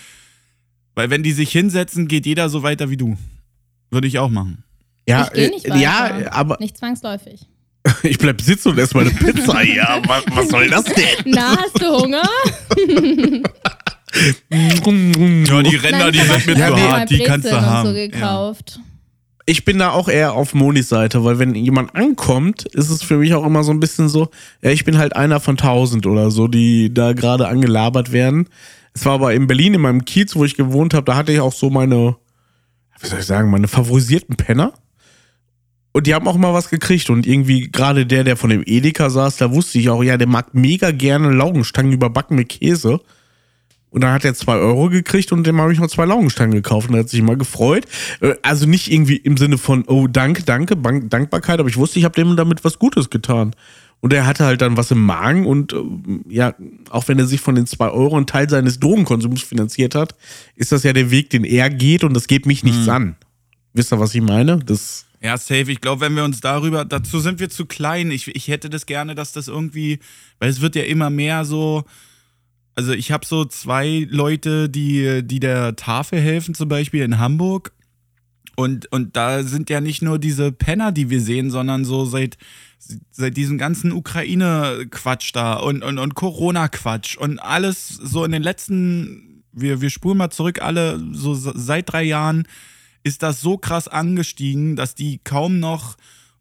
[0.97, 3.15] weil wenn die sich hinsetzen, geht jeder so weiter wie du.
[3.91, 4.63] Würde ich auch machen.
[5.07, 5.79] Ja, ich gehe nicht äh, weiter.
[5.79, 7.41] ja, aber Nicht zwangsläufig.
[8.03, 9.61] ich bleib sitzen und esse meine Pizza.
[9.75, 11.05] Ja, was, was soll das denn?
[11.25, 12.27] Na, hast du Hunger?
[14.49, 16.81] Ja, die Ränder, die sind mir Ja, zu nee.
[16.81, 17.89] hart, die kannst du haben.
[17.89, 18.07] So Ja.
[18.07, 18.79] gekauft.
[19.45, 23.17] Ich bin da auch eher auf Monis Seite, weil wenn jemand ankommt, ist es für
[23.17, 24.29] mich auch immer so ein bisschen so,
[24.63, 28.47] ja, ich bin halt einer von tausend oder so, die da gerade angelabert werden.
[28.97, 31.39] Es war aber in Berlin, in meinem Kiez, wo ich gewohnt habe, da hatte ich
[31.39, 32.15] auch so meine,
[32.99, 34.73] wie soll ich sagen, meine favorisierten Penner.
[35.91, 37.11] Und die haben auch mal was gekriegt.
[37.11, 40.27] Und irgendwie gerade der, der von dem Edeka saß, da wusste ich auch, ja, der
[40.27, 42.99] mag mega gerne Laugenstangen überbacken mit Käse.
[43.91, 46.89] Und dann hat er zwei Euro gekriegt und dem habe ich noch zwei Laugenstangen gekauft
[46.89, 47.85] und er hat sich immer gefreut.
[48.21, 52.05] Äh, Also nicht irgendwie im Sinne von, oh, danke, danke, Dankbarkeit, aber ich wusste, ich
[52.05, 53.55] habe dem damit was Gutes getan.
[53.99, 56.53] Und er hatte halt dann was im Magen und ähm, ja,
[56.89, 60.15] auch wenn er sich von den zwei Euro einen Teil seines Drogenkonsums finanziert hat,
[60.55, 63.15] ist das ja der Weg, den er geht und das geht mich nichts an.
[63.73, 64.59] Wisst ihr, was ich meine?
[64.59, 65.71] Das, Ja, safe.
[65.71, 68.11] Ich glaube, wenn wir uns darüber, dazu sind wir zu klein.
[68.11, 69.99] Ich, ich hätte das gerne, dass das irgendwie,
[70.39, 71.83] weil es wird ja immer mehr so.
[72.75, 77.71] Also ich habe so zwei Leute, die, die der Tafel helfen, zum Beispiel in Hamburg.
[78.55, 82.37] Und, und da sind ja nicht nur diese Penner, die wir sehen, sondern so seit,
[83.11, 89.43] seit diesem ganzen Ukraine-Quatsch da und, und, und Corona-Quatsch und alles so in den letzten,
[89.51, 92.47] wir, wir spulen mal zurück, alle so seit drei Jahren
[93.03, 95.97] ist das so krass angestiegen, dass die kaum noch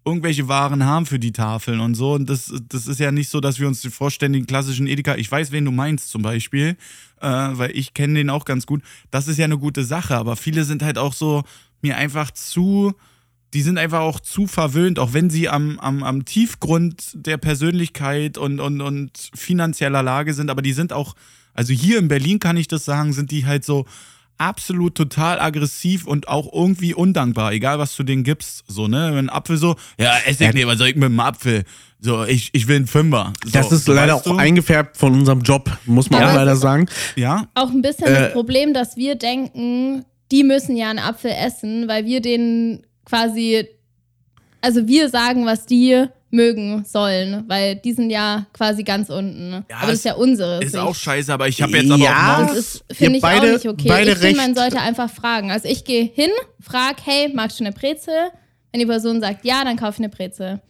[0.07, 2.14] irgendwelche Waren haben für die Tafeln und so.
[2.14, 5.31] Und das, das ist ja nicht so, dass wir uns vorstellen, den klassischen Edeka, ich
[5.31, 6.77] weiß, wen du meinst zum Beispiel,
[7.20, 8.83] äh, weil ich kenne den auch ganz gut.
[9.11, 11.42] Das ist ja eine gute Sache, aber viele sind halt auch so
[11.83, 12.94] mir einfach zu,
[13.54, 18.38] die sind einfach auch zu verwöhnt, auch wenn sie am, am, am Tiefgrund der Persönlichkeit
[18.38, 21.14] und, und, und finanzieller Lage sind, aber die sind auch,
[21.54, 23.87] also hier in Berlin kann ich das sagen, sind die halt so
[24.38, 28.64] absolut total aggressiv und auch irgendwie undankbar, egal was du denen gibst.
[28.68, 29.11] So, ne?
[29.14, 31.64] Wenn ein Apfel so, ja, ess ich nicht, was soll ich mit dem Apfel?
[32.00, 33.32] So, ich, ich will einen Fünfer.
[33.44, 34.37] So, das ist leider auch du?
[34.37, 36.87] eingefärbt von unserem Job, muss man Ja, auch leider sagen.
[37.16, 41.30] Ja, Auch ein bisschen Äh, das Problem, dass wir denken, die müssen ja einen Apfel
[41.30, 43.66] essen, weil wir denen quasi,
[44.61, 49.64] also wir sagen, was die mögen sollen, weil die sind ja quasi ganz unten.
[49.71, 50.83] Ja, Aber das es ist ja unsere ist Sicht.
[50.83, 52.11] auch scheiße, aber ich habe jetzt aber Ja.
[52.11, 53.88] auch Das morgens, ist, finde ich, beide- auch nicht okay.
[53.88, 55.51] beide Ich finde, man sollte einfach fragen.
[55.51, 58.12] Also ich gehe hin, frag, hey, magst du eine Brezel?
[58.73, 60.61] Wenn die Person sagt ja, dann kaufe ich eine Brezel.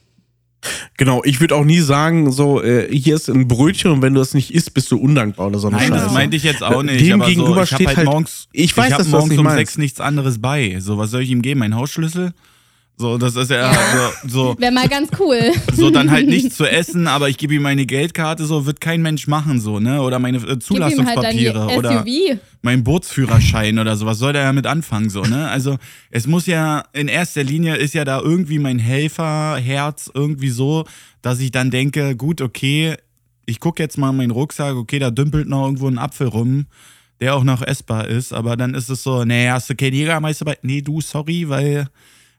[0.97, 4.21] Genau, ich würde auch nie sagen, so, äh, hier ist ein Brötchen und wenn du
[4.21, 6.05] es nicht isst, bist du undankbar oder so eine Nein, Scheiße.
[6.05, 7.01] das meinte ich jetzt auch nicht.
[7.01, 9.45] Dem gegenüber so, ich steht halt halt- morgens, ich weiß, hab dass das morgens um
[9.45, 9.59] meinst.
[9.59, 10.79] sechs nichts anderes bei.
[10.81, 11.61] So, was soll ich ihm geben?
[11.61, 12.33] Mein Hausschlüssel?
[12.99, 13.75] So, das ist ja,
[14.25, 15.53] so, so, Wäre mal ganz cool.
[15.75, 19.03] so dann halt nichts zu essen, aber ich gebe ihm meine Geldkarte, so wird kein
[19.03, 20.01] Mensch machen, so, ne?
[20.01, 22.39] Oder meine äh, halt Zulassungspapiere oder SUV.
[22.63, 24.07] mein Bootsführerschein oder so.
[24.07, 25.51] Was soll der damit anfangen, so, ne?
[25.51, 25.77] Also,
[26.11, 30.87] es muss ja, in erster Linie ist ja da irgendwie mein Helferherz irgendwie so,
[31.21, 32.97] dass ich dann denke, gut, okay,
[33.45, 36.65] ich gucke jetzt mal in meinen Rucksack, okay, da dümpelt noch irgendwo ein Apfel rum,
[37.21, 40.47] der auch noch essbar ist, aber dann ist es so, nee, hast du keinen Jägermeister
[40.47, 40.57] bei?
[40.63, 41.89] Nee, du, sorry, weil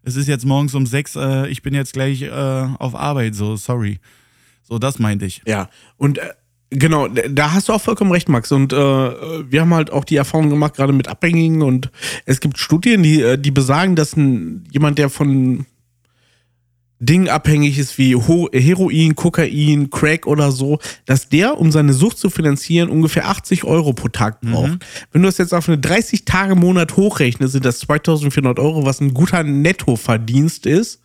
[0.07, 3.57] es ist jetzt morgens um sechs, äh, ich bin jetzt gleich äh, auf Arbeit, so,
[3.57, 3.99] sorry.
[4.63, 5.41] So, das meinte ich.
[5.45, 6.29] Ja, und äh,
[6.69, 8.53] genau, da hast du auch vollkommen recht, Max.
[8.53, 11.61] Und äh, wir haben halt auch die Erfahrung gemacht, gerade mit Abhängigen.
[11.61, 11.91] Und
[12.25, 15.65] es gibt Studien, die, äh, die besagen, dass ein, jemand, der von
[16.99, 22.29] Dingen abhängig ist wie Heroin, Kokain, Crack oder so, dass der, um seine Sucht zu
[22.29, 24.79] finanzieren, ungefähr 80 Euro pro Tag braucht.
[25.11, 29.43] Wenn du das jetzt auf eine 30-Tage-Monat hochrechnest, sind das 2400 Euro, was ein guter
[29.43, 31.01] Nettoverdienst ist.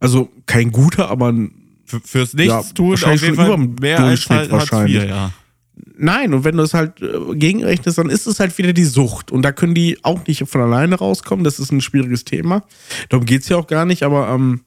[0.00, 1.52] Also kein guter, aber ein
[1.84, 5.04] fürs Ja, Nichtstun auf jeden Fall mehr als Durchschnitt halt Hartz IV, wahrscheinlich.
[5.08, 5.32] ja.
[5.96, 9.30] Nein, und wenn du es halt äh, gegenrechnest, dann ist es halt wieder die Sucht.
[9.30, 11.44] Und da können die auch nicht von alleine rauskommen.
[11.44, 12.64] Das ist ein schwieriges Thema.
[13.08, 14.60] Darum geht es ja auch gar nicht, aber ähm,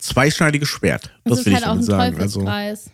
[0.00, 1.12] zweischneidiges Schwert.
[1.24, 2.20] Das, Das, ist will halt ich damit ein sagen.
[2.20, 2.90] Also, Teufelspreis.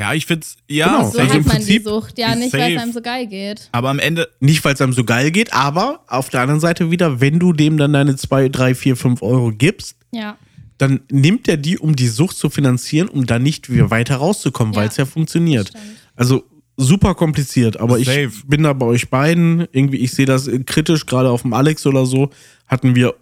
[0.00, 1.10] Ja, ich find's, ja, Genau.
[1.10, 2.18] so Also hat im man Prinzip die Sucht.
[2.18, 3.68] Ja, nicht, weil es einem so geil geht.
[3.72, 6.90] aber am Ende, nicht, weil es einem so geil geht, aber auf der anderen Seite
[6.90, 10.36] wieder, wenn du dem dann deine 2, 3, 4, 5 Euro gibst, Ja.
[10.78, 14.72] dann nimmt er die, um die Sucht zu finanzieren, um dann nicht wieder weiter rauszukommen,
[14.74, 15.70] Ja, weil es ja funktioniert.
[16.16, 16.42] Also
[16.76, 18.32] super kompliziert, aber ich Safe.
[18.46, 19.68] bin da bei euch beiden.
[19.72, 22.30] Irgendwie, ich sehe das kritisch, gerade auf dem Alex oder so,
[22.66, 23.21] hatten wir, ich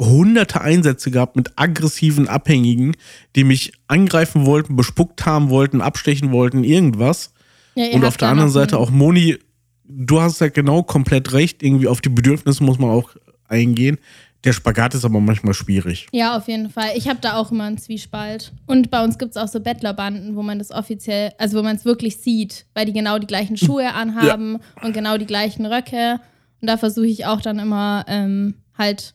[0.00, 2.96] hunderte Einsätze gehabt mit aggressiven Abhängigen,
[3.36, 7.32] die mich angreifen wollten, bespuckt haben wollten, abstechen wollten, irgendwas.
[7.74, 9.38] Ja, Und auf der anderen Seite auch Moni,
[9.84, 13.10] du hast ja genau komplett recht, irgendwie auf die Bedürfnisse muss man auch
[13.48, 13.98] eingehen.
[14.44, 16.06] Der Spagat ist aber manchmal schwierig.
[16.12, 16.92] Ja, auf jeden Fall.
[16.94, 18.52] Ich habe da auch immer einen Zwiespalt.
[18.66, 21.76] Und bei uns gibt es auch so Bettlerbanden, wo man das offiziell, also wo man
[21.76, 26.20] es wirklich sieht, weil die genau die gleichen Schuhe anhaben und genau die gleichen Röcke.
[26.62, 29.12] Und da versuche ich auch dann immer ähm, halt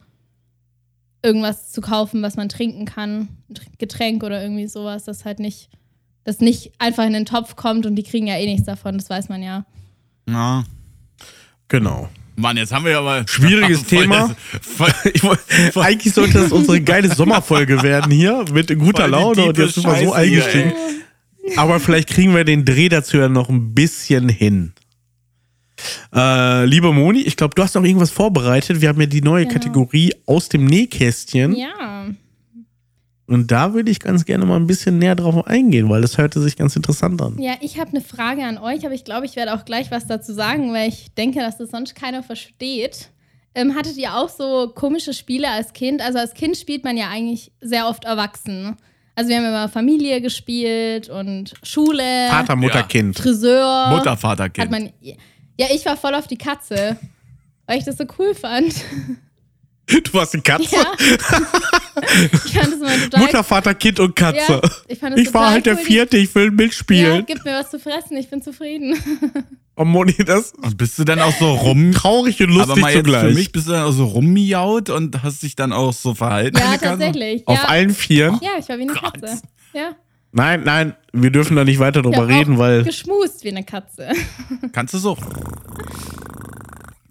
[1.25, 3.27] irgendwas zu kaufen, was man trinken kann.
[3.79, 5.69] Getränk oder irgendwie sowas, das halt nicht,
[6.23, 9.09] das nicht einfach in den Topf kommt und die kriegen ja eh nichts davon, das
[9.09, 9.65] weiß man ja.
[10.25, 10.63] na,
[11.67, 12.09] Genau.
[12.37, 13.25] Mann, jetzt haben wir aber.
[13.27, 14.35] Schwieriges voll Thema.
[14.51, 19.45] das- voll- wollt, eigentlich sollte das unsere geile Sommerfolge werden hier mit guter Voll Laune
[19.45, 20.73] und jetzt sind wir so eingestiegen.
[21.57, 24.73] Aber vielleicht kriegen wir den Dreh dazu ja noch ein bisschen hin.
[26.13, 28.81] Äh, liebe Moni, ich glaube, du hast noch irgendwas vorbereitet.
[28.81, 29.53] Wir haben ja die neue Genau.
[29.53, 31.55] Kategorie aus dem Nähkästchen.
[31.55, 32.07] Ja.
[33.27, 36.39] Und da würde ich ganz gerne mal ein bisschen näher drauf eingehen, weil das hörte
[36.41, 37.39] sich ganz interessant an.
[37.39, 40.05] Ja, ich habe eine Frage an euch, aber ich glaube, ich werde auch gleich was
[40.05, 43.09] dazu sagen, weil ich denke, dass das sonst keiner versteht.
[43.55, 46.01] Ähm, hattet ihr auch so komische Spiele als Kind?
[46.01, 48.75] Also als Kind spielt man ja eigentlich sehr oft erwachsen.
[49.15, 52.83] Also wir haben immer Familie gespielt und Schule, Vater, Mutter, Ja.
[52.83, 53.17] Kind.
[53.17, 53.87] Friseur.
[53.89, 54.69] Mutter, Vater, Hat Kind.
[54.71, 54.89] man,
[55.57, 56.97] ja, ich war voll auf die Katze,
[57.65, 58.73] weil ich das so cool fand.
[59.87, 60.75] Du warst eine Katze.
[60.75, 60.93] Ja.
[62.45, 64.53] ich fand das immer total Mutter, Vater, Kind und Katze.
[64.53, 65.83] Ja, ich fand das ich war halt der cool.
[65.83, 67.23] Vierte, ich will Ja, mitspielen.
[67.27, 68.95] gib mir was zu fressen, ich bin zufrieden.
[69.77, 71.91] Oh Moni, das Und bist du dann auch so rum.
[71.91, 73.35] traurig und aber lustig mal jetzt für zugleich.
[73.35, 76.57] mich bist du dann auch so rummiaut und hast dich dann auch so verhalten.
[76.57, 77.47] Ja, tatsächlich.
[77.47, 77.65] Auf ja.
[77.65, 78.39] allen Vieren?
[78.41, 78.93] Ja, ich war wie eine.
[78.93, 79.41] Katze.
[79.73, 79.95] Ja.
[80.37, 83.63] Nein, nein, wir dürfen da nicht weiter drüber hab reden, auch weil Geschmust wie eine
[83.63, 84.09] Katze.
[84.73, 85.17] Kannst du so?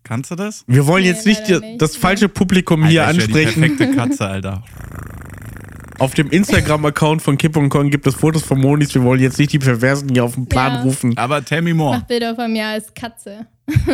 [0.03, 0.65] Kannst du das?
[0.67, 1.81] wir wollen Nee, jetzt nicht, nicht.
[1.81, 3.63] das falsche Publikum hier Alter, ich wär ansprechen.
[3.63, 4.63] Die perfekte Katze, Alter.
[5.99, 8.95] Auf dem Instagram-Account von Kip und Kong gibt es Fotos von Monis.
[8.95, 10.83] Wir wollen jetzt nicht die Perversen hier auf den Plan Ja.
[10.83, 11.17] rufen.
[11.17, 11.97] Aber tell me more.
[11.97, 13.47] Mach Bilder von mir als Katze.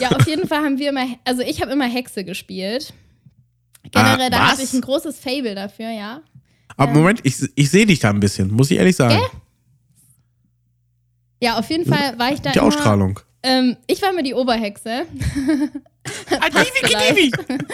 [0.00, 2.94] ja, auf jeden Fall haben wir immer, also ich habe immer Hexe gespielt.
[3.90, 6.20] Generell, Ah, da habe ich ein großes Fable dafür, ja.
[6.78, 9.20] Aber Moment, ich, ich sehe dich da ein bisschen, muss ich ehrlich sagen.
[11.40, 13.20] Ja, auf jeden Fall war ich da Die immer, Ausstrahlung.
[13.42, 15.06] Ähm, ich war immer die Oberhexe.
[16.40, 17.32] Adivi,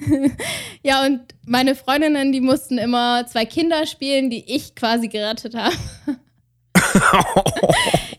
[0.82, 5.74] Ja, und meine Freundinnen, die mussten immer zwei Kinder spielen, die ich quasi gerettet habe.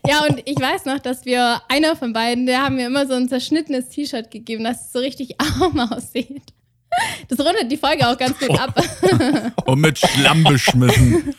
[0.06, 3.14] ja, und ich weiß noch, dass wir, einer von beiden, der haben mir immer so
[3.14, 6.52] ein zerschnittenes T-Shirt gegeben, dass es so richtig arm aussieht.
[7.28, 8.78] Das rundet die Folge auch ganz gut ab.
[9.64, 11.34] Und mit Schlamm beschmissen.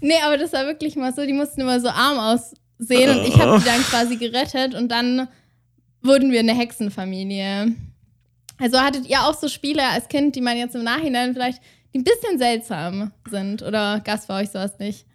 [0.00, 3.38] nee, aber das war wirklich mal so, die mussten immer so arm aussehen und ich
[3.40, 5.26] habe die dann quasi gerettet und dann
[6.02, 7.74] wurden wir eine Hexenfamilie.
[8.58, 11.60] Also hattet ihr auch so Spiele als Kind, die man jetzt im Nachhinein vielleicht
[11.92, 13.62] die ein bisschen seltsam sind.
[13.62, 15.06] Oder Gast bei euch sowas nicht?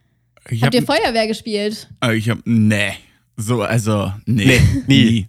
[0.50, 1.90] Ich Habt hab, ihr Feuerwehr gespielt?
[2.04, 2.94] äh, ich hab, nee.
[3.36, 4.46] So, also, nee.
[4.46, 5.28] Nee, nie.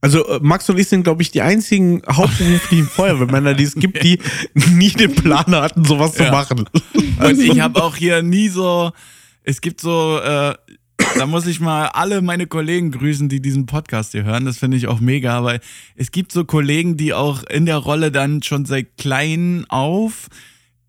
[0.00, 4.02] Also äh, Max und ich sind, glaube ich, die einzigen hauptberuflichen Feuerwehrmänner, die es gibt,
[4.04, 4.20] die
[4.72, 6.30] nie den Plan hatten, sowas zu Ja.
[6.30, 6.68] machen.
[6.94, 8.92] Und ich habe auch hier nie so,
[9.42, 10.54] es gibt so, äh,
[11.16, 14.44] da muss ich mal alle meine Kollegen grüßen, die diesen Podcast hier hören.
[14.44, 15.60] Das finde ich auch mega, weil
[15.96, 20.28] es gibt so Kollegen, die auch in der Rolle dann schon seit klein auf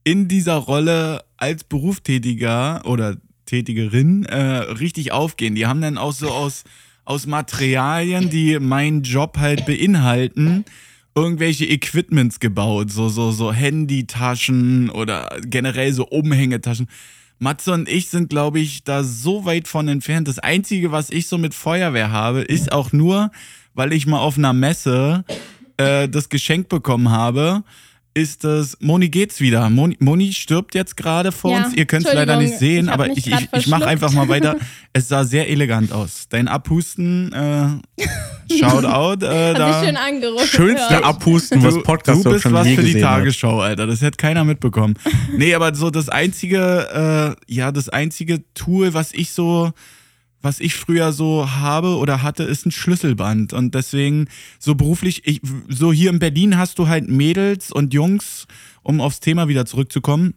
[0.04, 5.56] in dieser Rolle als Berufstätiger oder Tätigerin äh, richtig aufgehen.
[5.56, 6.64] Die haben dann auch so aus,
[7.10, 10.64] aus Materialien, die meinen Job halt beinhalten,
[11.16, 16.88] irgendwelche Equipments gebaut, so, so, so Handytaschen oder generell so Umhängetaschen.
[17.40, 20.28] Matze und ich sind, glaube ich, da so weit von entfernt.
[20.28, 23.32] Das Einzige, was ich so mit Feuerwehr habe, ist auch nur,
[23.74, 25.26] weil ich mal auf einer Messe
[25.78, 27.64] äh, das Geschenk bekommen habe,
[28.14, 29.70] ist das, Moni geht's wieder.
[29.70, 31.74] Moni, Moni stirbt jetzt gerade vor Ja, uns.
[31.76, 34.56] Ihr könnt es leider nicht sehen, ich aber ich, ich, ich mache einfach mal weiter.
[34.92, 36.28] Es sah sehr elegant aus.
[36.30, 39.24] Dein Abhusten, äh, Shoutout.
[39.24, 39.84] Äh, da.
[39.84, 40.48] schön angerufen.
[40.48, 43.00] Schönste Abhusten, was Du, Podcast du bist schon was für die.
[43.00, 43.86] Tagesschau, Alter.
[43.86, 44.96] Das hätte keiner mitbekommen.
[45.38, 49.72] nee, aber so das einzige, äh, ja, das einzige Tool, was ich so,
[50.42, 53.54] was ich früher so habe oder hatte, ist ein Schlüsselband.
[53.54, 58.48] Und deswegen so beruflich, ich, so hier in Berlin hast du halt Mädels und Jungs,
[58.82, 60.34] um aufs Thema wieder zurückzukommen.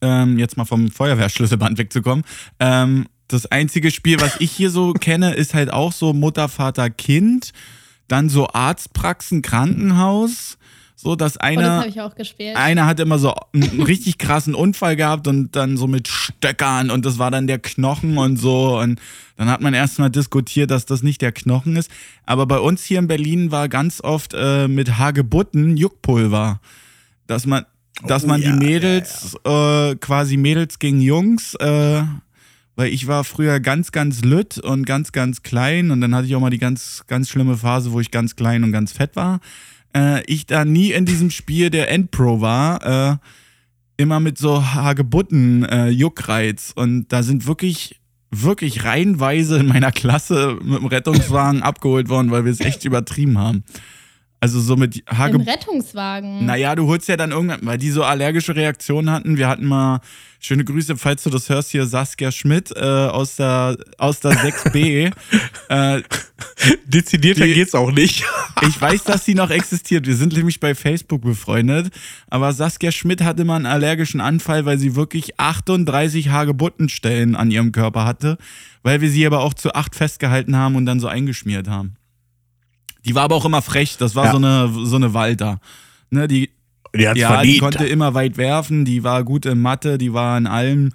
[0.00, 2.24] Ähm, jetzt mal vom Feuerwehrschlüsselband wegzukommen.
[2.60, 6.90] Ähm, das einzige Spiel, was ich hier so kenne, ist halt auch so Mutter, Vater,
[6.90, 7.52] Kind.
[8.08, 10.58] Dann so Arztpraxen, Krankenhaus.
[10.98, 12.56] So, dass Oh, das einer, habe ich auch gespielt.
[12.56, 17.04] einer hat immer so einen richtig krassen Unfall gehabt und dann so mit Stöckern und
[17.04, 18.78] das war dann der Knochen und so.
[18.78, 18.98] Und
[19.36, 21.90] dann hat man erstmal diskutiert, dass das nicht der Knochen ist.
[22.24, 26.60] Aber bei uns hier in Berlin war ganz oft äh, mit Hagebutten Juckpulver.
[27.26, 27.66] Dass man,
[28.06, 32.02] dass Oh, man ja, die Mädels, Äh, quasi Mädels gegen Jungs, äh,
[32.74, 36.34] weil ich war früher ganz, ganz lütt und ganz, ganz klein und dann hatte ich
[36.36, 39.40] auch mal die ganz, ganz schlimme Phase, wo ich ganz klein und ganz fett war.
[39.96, 43.16] Äh, ich da nie in diesem Spiel der Endpro war, äh,
[43.96, 47.98] immer mit so Hagebutten äh, Juckreiz und da sind wirklich
[48.30, 53.38] wirklich reihenweise in meiner Klasse mit dem Rettungswagen abgeholt worden, weil wir es echt übertrieben
[53.38, 53.64] haben.
[54.38, 55.48] Also so mit Im Hagebutten.
[55.48, 56.44] Rettungswagen.
[56.44, 59.38] Naja, du holst ja dann irgendwann, weil die so allergische Reaktionen hatten.
[59.38, 60.00] Wir hatten mal,
[60.40, 65.10] schöne Grüße, falls du das hörst, hier Saskia Schmidt äh, aus, der, aus der 6b.
[65.70, 66.02] äh,
[66.84, 68.24] Dezidierter Die- geht's auch nicht.
[68.62, 70.06] ich weiß, dass sie noch existiert.
[70.06, 71.92] Wir sind nämlich bei Facebook befreundet.
[72.28, 77.72] Aber Saskia Schmidt hatte mal einen allergischen Anfall, weil sie wirklich 38 Hagebuttenstellen an ihrem
[77.72, 78.36] Körper hatte,
[78.82, 81.96] weil wir sie aber auch zu acht festgehalten haben und dann so eingeschmiert haben.
[83.06, 83.96] Die war aber auch immer frech.
[83.98, 84.30] Das war Ja.
[84.32, 85.60] so eine so eine Walter.
[86.10, 86.50] Ne, die
[86.94, 90.36] Die hat's ja, die konnte immer weit werfen, die war gut in Mathe, die war
[90.38, 90.92] in allem,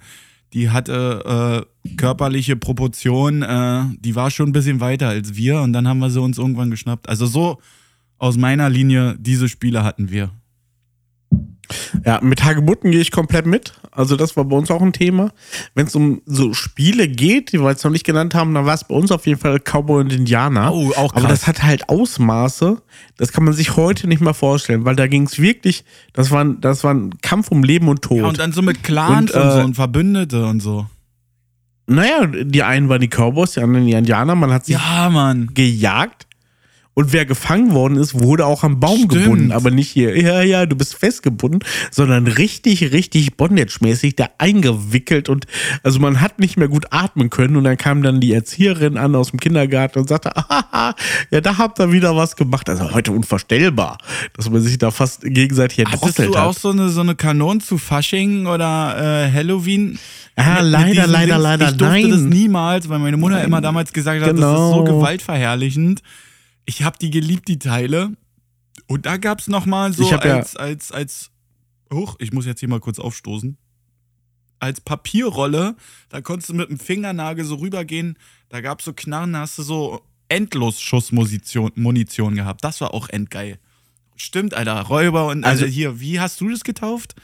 [0.52, 5.72] die hatte äh, körperliche Proportionen, äh, die war schon ein bisschen weiter als wir und
[5.72, 7.08] dann haben wir sie uns irgendwann geschnappt.
[7.08, 7.60] Also so
[8.18, 10.30] aus meiner Linie, diese Spiele hatten wir.
[12.04, 13.74] Ja, mit Hagebutten gehe ich komplett mit.
[13.90, 15.30] Also das war bei uns auch ein Thema.
[15.74, 18.74] Wenn es um so Spiele geht, die wir jetzt noch nicht genannt haben, dann war
[18.74, 20.72] es bei uns auf jeden Fall Cowboy und Indianer.
[20.72, 21.40] Oh, auch Aber krass.
[21.40, 22.80] das hat halt Ausmaße,
[23.18, 26.42] das kann man sich heute nicht mehr vorstellen, weil da ging es wirklich, das war,
[26.44, 28.18] ein- das war ein Kampf um Leben und Tod.
[28.18, 30.86] Ja, und dann so mit Clans und, Und, äh, so und Verbündete und so.
[31.86, 34.34] naja, die einen waren die Cowboys, die anderen die Indianer.
[34.34, 36.26] Man hat sich Ja, gejagt.
[36.94, 39.12] Und wer gefangen worden ist, wurde auch am Baum Stimmt.
[39.12, 39.52] gebunden.
[39.52, 45.30] Aber nicht hier, ja, ja, du bist festgebunden, sondern richtig, richtig Bondage-mäßig da eingewickelt.
[45.30, 45.46] Und
[45.82, 47.56] also man hat nicht mehr gut atmen können.
[47.56, 50.94] Und dann kam dann die Erzieherin an aus dem Kindergarten und sagte, ah,
[51.30, 52.68] ja, da habt ihr wieder was gemacht.
[52.68, 53.96] Also heute unvorstellbar,
[54.36, 56.58] dass man sich da fast gegenseitig Hattest erdrosselt du auch hat.
[56.58, 59.92] so eine, so eine Kanone zu Fasching oder äh, Halloween?
[59.92, 59.98] Mit
[60.60, 61.42] leider, leider, Dings?
[61.42, 62.10] leider, Ich durfte nein.
[62.10, 64.98] das niemals, weil meine Mutter immer damals gesagt hat, das ist so Genau.
[64.98, 66.02] gewaltverherrlichend.
[66.64, 68.12] Ich habe die geliebt, die Teile.
[68.86, 71.30] Und da gab es nochmal so Ich hab ja- als, als, als,
[71.92, 73.56] huch, ich muss jetzt hier mal kurz aufstoßen.
[74.58, 75.76] Als Papierrolle,
[76.08, 78.16] da konntest du mit dem Fingernagel so rübergehen,
[78.48, 82.62] da gab es so Knarren, da hast du so Endlos-Schussmunition Munition gehabt.
[82.64, 83.58] Das war auch endgeil.
[84.16, 84.80] Stimmt, Alter.
[84.82, 87.14] Räuber und also, Also- hier, wie hast du das getauft?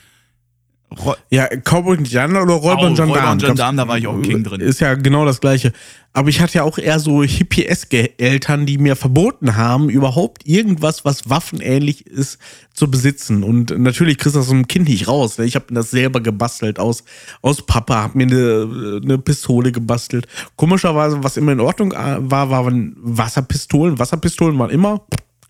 [1.04, 3.10] Räu Ja, Cowboy und Indianer oder Räuber Oh, und Gendarm.
[3.10, 4.60] Räuber und Gendarm, da war ich auch King drin.
[4.60, 5.72] Ist ja genau das Gleiche.
[6.14, 11.04] Aber ich hatte ja auch eher so hippieske Eltern, die mir verboten haben, überhaupt irgendwas,
[11.04, 12.38] was waffenähnlich ist,
[12.72, 13.44] zu besitzen.
[13.44, 15.36] Und natürlich kriegst du das so ein Kind nicht raus.
[15.38, 15.44] ne?
[15.44, 17.04] Ich habe mir das selber gebastelt aus,
[17.42, 20.26] aus Papa, habe mir eine, eine Pistole gebastelt.
[20.56, 23.98] Komischerweise, was immer in Ordnung äh, war, waren Wasserpistolen.
[23.98, 25.02] Wasserpistolen waren immer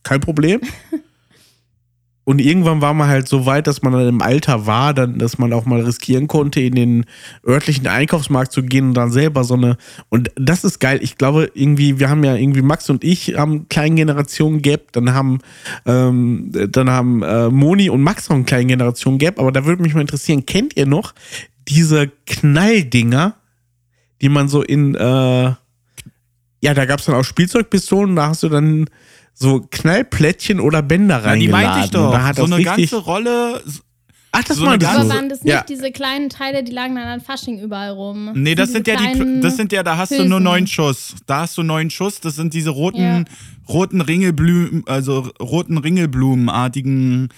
[0.03, 0.61] kein Problem.
[2.29, 5.39] und irgendwann war man halt so weit, dass man dann im Alter war, dann, dass
[5.39, 7.07] man auch mal riskieren konnte, in den
[7.43, 9.79] örtlichen Einkaufsmarkt zu gehen und dann selber so eine.
[10.11, 10.99] Und das ist geil.
[11.01, 15.15] Ich glaube, irgendwie, wir haben ja irgendwie Max und ich haben kleinen Generationen Gap, dann
[15.15, 15.39] haben,
[15.87, 19.39] ähm, dann haben äh, Moni und Max noch einen kleinen Generation Gap.
[19.39, 21.15] Aber da würde mich mal interessieren, kennt ihr noch
[21.67, 23.37] diese Knalldinger,
[24.21, 25.57] die man so in, äh, ja,
[26.61, 28.85] da gab es dann auch Spielzeugpistolen, da hast du dann
[29.39, 31.67] so Knallplättchen oder Bänder Ja, die reingeladen.
[31.71, 32.11] meinte ich doch.
[32.13, 33.63] Da hat so das eine richtig, ganze Rolle.
[34.33, 35.63] Ach, das so war eine das ganze- Aber waren das nicht ja.
[35.63, 38.31] diese kleinen Teile, die lagen dann an Fasching überall rum?
[38.35, 40.29] Nee, das sind ja die, das sind ja, da hast du Hülsen.
[40.31, 41.15] nur neun Schuss.
[41.27, 42.21] Da hast du neun Schuss.
[42.21, 43.25] Das sind diese roten, Ja.
[43.69, 47.29] roten Ringelblumen, also roten Ringelblumenartigen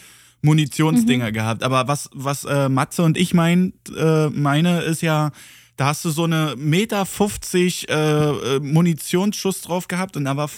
[0.42, 1.32] Munitionsdinger Mhm.
[1.32, 1.62] gehabt.
[1.62, 5.30] Aber was, was äh, Matze und ich meint, äh, meine, ist ja,
[5.76, 10.50] da hast du so eine Meter 50 äh, äh, Munitionsschuss drauf gehabt und da war,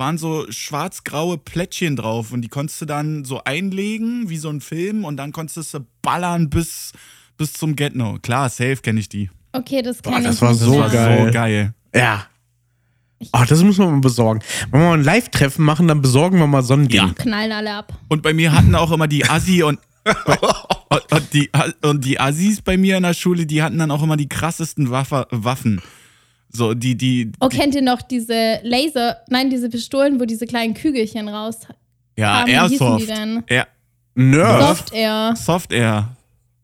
[0.00, 4.62] waren so schwarz-graue Plättchen drauf und die konntest du dann so einlegen, wie so ein
[4.62, 6.92] Film und dann konntest du ballern bis,
[7.36, 8.16] bis zum Get-No.
[8.22, 9.30] Klar, safe kenne ich die.
[9.52, 10.80] Okay, das Boah, kenne ich das war nicht so mehr.
[10.80, 11.26] war geil.
[11.26, 11.74] so geil.
[11.94, 12.26] Ja.
[13.32, 14.40] Ach, das muss man mal besorgen.
[14.70, 17.14] Wenn wir mal ein Live-Treffen machen, dann besorgen wir mal so ein Ding.
[17.16, 17.92] Knallen alle ab.
[18.08, 19.78] Und bei mir hatten auch immer die Assi und,
[20.88, 21.50] und, und, die,
[21.82, 24.90] und die Assis bei mir in der Schule, die hatten dann auch immer die krassesten
[24.90, 25.82] Waffe, Waffen.
[26.52, 30.74] So, die, die, Oh, kennt ihr noch diese Laser, nein, diese Pistolen, wo diese kleinen
[30.74, 31.60] Kügelchen raus
[32.16, 32.48] ja, haben?
[32.48, 33.08] Wie hießen die Airsoft.
[33.08, 33.44] denn?
[33.46, 33.66] Air,
[34.14, 34.78] Nerf.
[34.78, 35.34] Soft Air.
[35.36, 36.08] Soft Air.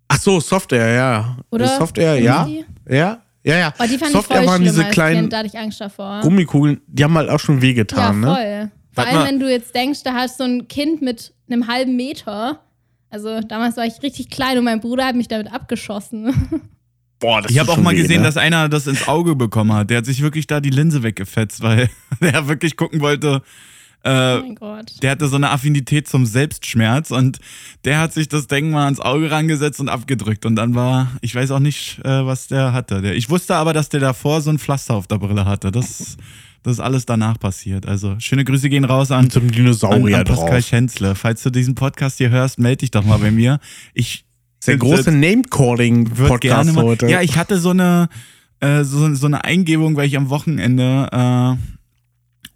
[0.09, 1.37] Ach so, Software, ja.
[1.51, 1.69] Oder?
[1.79, 2.49] Software, Kennen ja.
[2.89, 3.75] Ja, ja, ja.
[3.79, 6.21] Oh, die fand Software ich voll waren diese kleinen da hatte ich Angst davor.
[6.21, 8.27] Gummikugeln, die haben halt auch schon ja, wehgetan, ne?
[8.27, 8.71] voll.
[8.93, 11.97] Vor Warte allem, wenn du jetzt denkst, da hast so ein Kind mit einem halben
[11.97, 12.61] Meter.
[13.11, 16.35] Also damals war ich richtig klein und mein Bruder hat mich damit abgeschossen.
[17.19, 18.27] Boah, das Ich habe auch mal weh, gesehen, ne?
[18.27, 19.91] dass einer das ins Auge bekommen hat.
[19.91, 21.89] Der hat sich wirklich da die Linse weggefetzt, weil
[22.21, 23.43] der wirklich gucken wollte.
[24.05, 25.03] oh Äh, mein Gott.
[25.03, 27.39] der hatte so eine Affinität zum Selbstschmerz und
[27.85, 30.45] der hat sich das Ding mal ans Auge rangesetzt und abgedrückt.
[30.47, 33.01] Und dann war, ich weiß auch nicht, äh, was der hatte.
[33.03, 35.73] Der, ich wusste aber, dass der davor so ein Pflaster auf der Brille hatte.
[35.73, 36.19] Das,
[36.63, 37.87] das ist alles danach passiert.
[37.87, 40.67] Also schöne Grüße gehen raus an, so einem an, Dinosaurier an Pascal drauf.
[40.67, 41.15] Schänzle.
[41.15, 43.59] Falls du diesen Podcast hier hörst, melde dich doch mal bei mir.
[43.95, 44.26] Ich
[44.67, 47.09] Der große Name-Calling-Podcast heute.
[47.09, 48.09] Ja, ich hatte so eine,
[48.61, 51.77] äh, so, so eine Eingebung, weil ich am Wochenende äh,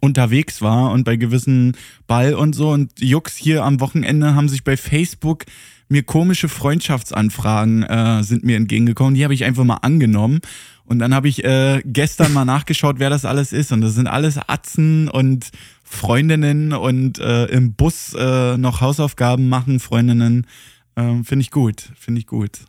[0.01, 2.69] unterwegs war und bei gewissen Ball und so.
[2.71, 5.45] Und Jux hier am Wochenende haben sich bei Facebook
[5.91, 9.13] mir komische Freundschaftsanfragen äh, sind mir entgegengekommen.
[9.13, 10.39] Die habe ich einfach mal angenommen.
[10.85, 13.71] Und dann habe ich äh, gestern mal nachgeschaut, wer das alles ist.
[13.71, 15.51] Und das sind alles Atzen und
[15.83, 20.47] Freundinnen und äh, im Bus äh, noch Hausaufgaben machen, Freundinnen.
[20.95, 22.59] Ähm, Finde ich gut, finde ich gut.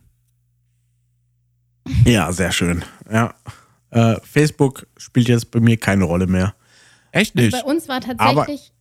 [2.05, 2.85] Ja, sehr schön.
[3.11, 3.35] Ja.
[3.91, 6.55] Äh, Facebook spielt jetzt bei mir keine Rolle mehr.
[7.11, 7.53] Echt Also nicht?
[7.65, 8.73] bei uns war tatsächlich.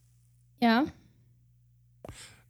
[0.61, 0.85] ja.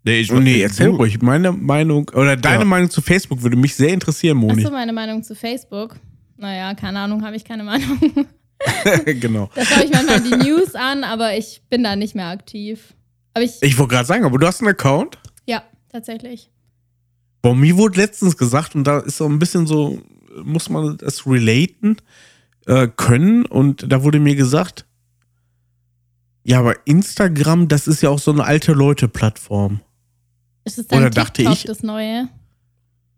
[0.04, 1.22] Nee, ich, nee, erzähl du- ruhig.
[1.22, 2.66] Meine Meinung oder deine Ja.
[2.66, 4.64] Meinung zu Facebook würde mich sehr interessieren, Moni.
[4.64, 5.96] Achso, meine Meinung zu Facebook.
[6.38, 8.00] Naja, keine Ahnung, habe ich keine Meinung.
[9.06, 9.50] genau.
[9.54, 12.96] Da schaue ich manchmal die News an, aber ich bin da nicht mehr aktiv.
[13.36, 15.20] Aber ich, Ich wollte gerade sagen, aber du hast einen Account?
[15.46, 16.51] ja, tatsächlich.
[17.42, 20.02] Boah, mir wurde letztens gesagt, und da ist so ein bisschen so,
[20.44, 21.98] muss man das relaten
[22.68, 23.46] äh, können.
[23.46, 24.86] Und da wurde mir gesagt,
[26.44, 29.80] ja, aber Instagram, das ist ja auch so eine alte Leute-Plattform.
[30.64, 32.30] Ist es dann Oder TikTok dachte ich- das Neue?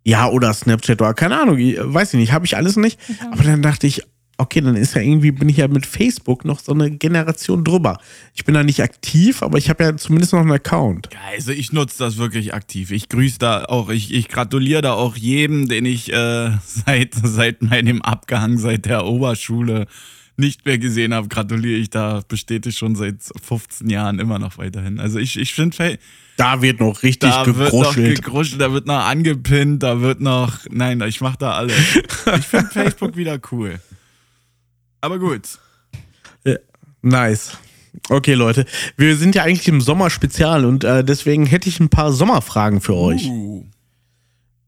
[0.05, 2.99] Ja, oder Snapchat oder keine Ahnung, weiß ich nicht, habe ich alles nicht.
[3.09, 3.28] Okay.
[3.32, 4.01] Aber dann dachte ich,
[4.38, 7.99] okay, dann ist ja irgendwie, bin ich ja mit Facebook noch so eine Generation drüber.
[8.34, 11.09] Ich bin da nicht aktiv, aber ich habe ja zumindest noch einen Account.
[11.13, 12.91] Ja, Also ich nutze das wirklich aktiv.
[12.91, 17.61] Ich grüße da auch, ich, ich gratuliere da auch jedem, den ich äh, seit, seit
[17.61, 19.88] meinem Abgang, seit der Oberschule
[20.36, 21.27] nicht mehr gesehen habe.
[21.27, 24.99] Gratuliere ich da, bestätigt schon seit 15 Jahren immer noch weiterhin.
[24.99, 25.99] Also ich, ich finde,
[26.38, 28.15] Da wird noch richtig da wird noch gegruschelt.
[28.23, 31.75] gegruschelt, da wird noch angepinnt, da wird noch, nein, ich mache da alles.
[32.36, 33.79] Ich finde Facebook wieder cool.
[35.03, 35.59] Aber gut.
[37.01, 37.57] Nice.
[38.07, 38.65] Okay, Leute.
[38.95, 42.95] Wir sind ja eigentlich im Sommerspezial und äh, deswegen hätte ich ein paar Sommerfragen für
[42.95, 43.27] euch.
[43.27, 43.65] Uh.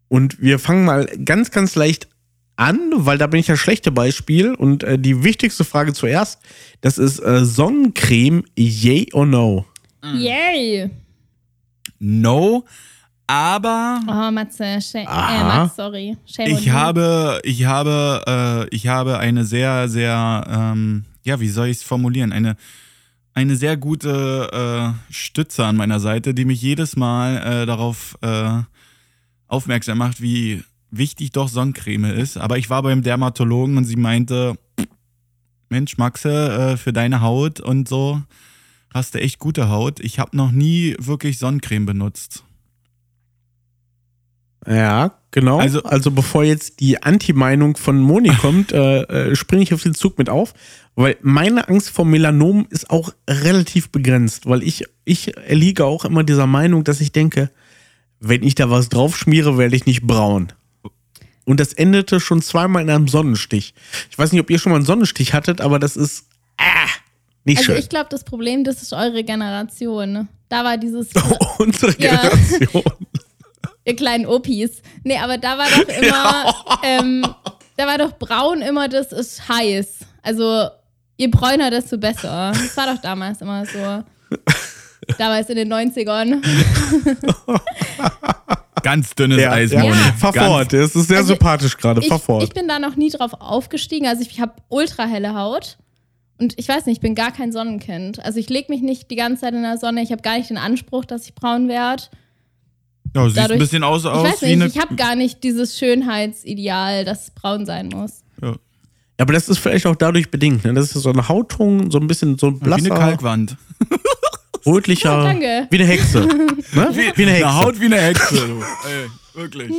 [0.09, 2.09] Und wir fangen mal ganz, ganz leicht
[2.57, 4.53] an, weil da bin ich das schlechte Beispiel.
[4.53, 6.41] Und äh, die wichtigste Frage zuerst,
[6.81, 9.65] das ist äh, Sonnencreme, yay or no?
[10.03, 10.89] Yay!
[11.99, 12.65] No,
[13.28, 15.05] aber Oh, Matze, Sh äh.
[15.05, 16.17] Max, sorry.
[16.26, 21.67] Shame Ich habe, ich habe, äh, ich habe eine sehr, sehr, ähm, ja, wie soll
[21.67, 22.32] ich es formulieren?
[22.32, 22.55] Eine,
[23.34, 28.61] eine sehr gute äh, Stütze an meiner Seite, die mich jedes Mal äh, darauf äh,
[29.47, 32.38] aufmerksam macht, wie wichtig doch Sonnencreme ist.
[32.38, 34.55] Aber ich war beim Dermatologen und sie meinte,
[35.69, 38.21] Mensch, Maxe, äh, für deine Haut und so
[38.93, 39.99] hast du echt gute Haut.
[39.99, 42.45] Ich habe noch nie wirklich Sonnencreme benutzt.
[44.68, 45.59] Ja, genau.
[45.59, 49.84] Also- Also, also bevor jetzt die Anti-Meinung von Moni kommt, äh, äh, springe ich auf
[49.84, 50.53] den Zug mit auf,
[50.95, 56.24] weil meine Angst vor Melanom ist auch relativ begrenzt, weil ich, ich erliege auch immer
[56.24, 57.49] dieser Meinung, dass ich denke,
[58.20, 60.53] wenn ich da was drauf schmiere, werde ich nicht braun.
[61.43, 63.76] Und das endete schon zweimal in einem Sonnenstich.
[64.09, 66.26] Ich weiß nicht, ob ihr schon mal einen Sonnenstich hattet, aber das ist
[66.57, 66.63] ah,
[67.43, 67.78] nicht Also schön.
[67.78, 70.11] ich glaube, das Problem, das ist eure Generation.
[70.11, 70.28] ne?
[70.49, 71.09] Da war dieses,
[71.59, 72.32] Unsere Ja.
[73.86, 74.81] Ihr kleinen Opis.
[75.03, 77.25] Nee, aber da war doch immer, ähm,
[77.77, 79.99] da war doch braun immer, das ist heiß.
[80.23, 80.67] Also
[81.17, 82.51] je bräuner, desto besser.
[82.53, 84.03] Das war doch damals immer so.
[85.19, 86.41] Damals in den 90ern.
[88.83, 89.79] Ganz dünnes Ja, Eis, ja.
[89.81, 89.95] Moni.
[90.17, 90.73] Fahr Ganz- fort.
[90.73, 92.01] Es ist sehr Also, sympathisch gerade.
[92.01, 92.43] Ich, Fahr fort.
[92.43, 94.07] ich bin da noch nie drauf aufgestiegen.
[94.07, 95.77] Also ich habe ultra helle Haut.
[96.38, 98.23] Und ich weiß nicht, ich bin gar kein Sonnenkind.
[98.23, 100.01] Also ich lege mich nicht die ganze Zeit in der Sonne.
[100.01, 102.03] Ich habe gar nicht den Anspruch, dass ich braun werde.
[103.16, 104.66] Ja, siehst ein Dadurch- bisschen aus, Ich aus weiß wie nicht, eine.
[104.68, 108.22] ich habe gar nicht dieses Schönheitsideal, dass es braun sein muss.
[108.41, 108.55] ja, Ja,
[109.20, 110.66] aber das ist vielleicht auch dadurch bedingt.
[110.66, 110.74] Ne?
[110.74, 113.55] Das ist so eine Hautton, so ein bisschen so ein wie eine blasser, Kalkwand.
[114.66, 115.68] rötlicher, Ja, danke.
[115.70, 116.20] wie eine Hexe.
[116.22, 116.47] ne?
[117.16, 117.45] Wie eine Hexe.
[117.47, 118.36] Eine Haut wie eine Hexe.
[118.36, 119.70] Ey, wirklich.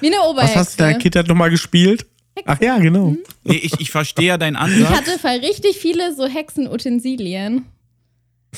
[0.00, 0.54] Wie eine Was Oberhexe.
[0.58, 2.06] hast du in der Kindheit nochmal gespielt?
[2.44, 3.10] Ach ja, genau.
[3.10, 3.18] Mhm.
[3.44, 4.90] Nee, ich, ich verstehe ja deinen Ich Ansatz.
[4.90, 7.64] hatte voll richtig viele so Hexenutensilien.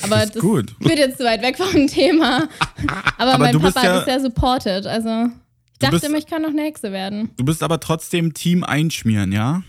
[0.01, 0.75] Aber Das ist gut.
[0.81, 2.47] führt jetzt zu weit weg vom Thema.
[3.17, 4.85] Aber, Aber mein Papa ja- es sehr supported.
[4.87, 5.27] Also
[5.73, 7.29] ich dachte bist- immer, ich kann noch eine Hexe werden.
[7.37, 9.63] Du bist aber trotzdem Team einschmieren, ja?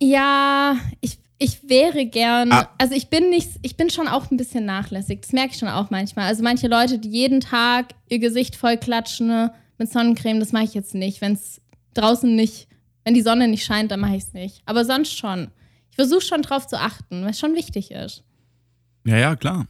[0.00, 2.52] Ja, ich, ich wäre gern.
[2.52, 2.68] Ah.
[2.78, 5.20] Also ich bin nicht, ich bin schon auch ein bisschen nachlässig.
[5.22, 6.26] Das merke ich schon auch manchmal.
[6.26, 10.64] Also manche Leute, die jeden Tag ihr Gesicht voll klatschen ne, mit Sonnencreme, das mache
[10.64, 11.20] ich jetzt nicht.
[11.20, 11.60] Wenn es
[11.94, 12.68] draußen nicht,
[13.04, 14.62] wenn die Sonne nicht scheint, dann mache ich es nicht.
[14.66, 15.48] Aber sonst schon.
[15.98, 18.22] Ich versuche schon drauf zu achten, es schon wichtig ist.
[19.06, 19.66] Ja, ja, klar.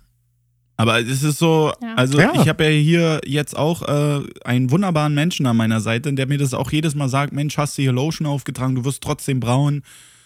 [0.77, 1.95] Aber es ist so, Ja.
[1.95, 2.33] also Ja.
[2.35, 6.39] ich habe ja hier jetzt auch äh, einen wunderbaren Menschen an meiner Seite, der mir
[6.39, 9.83] das auch jedes Mal sagt, Mensch, hast du hier Lotion aufgetragen, du wirst trotzdem braun.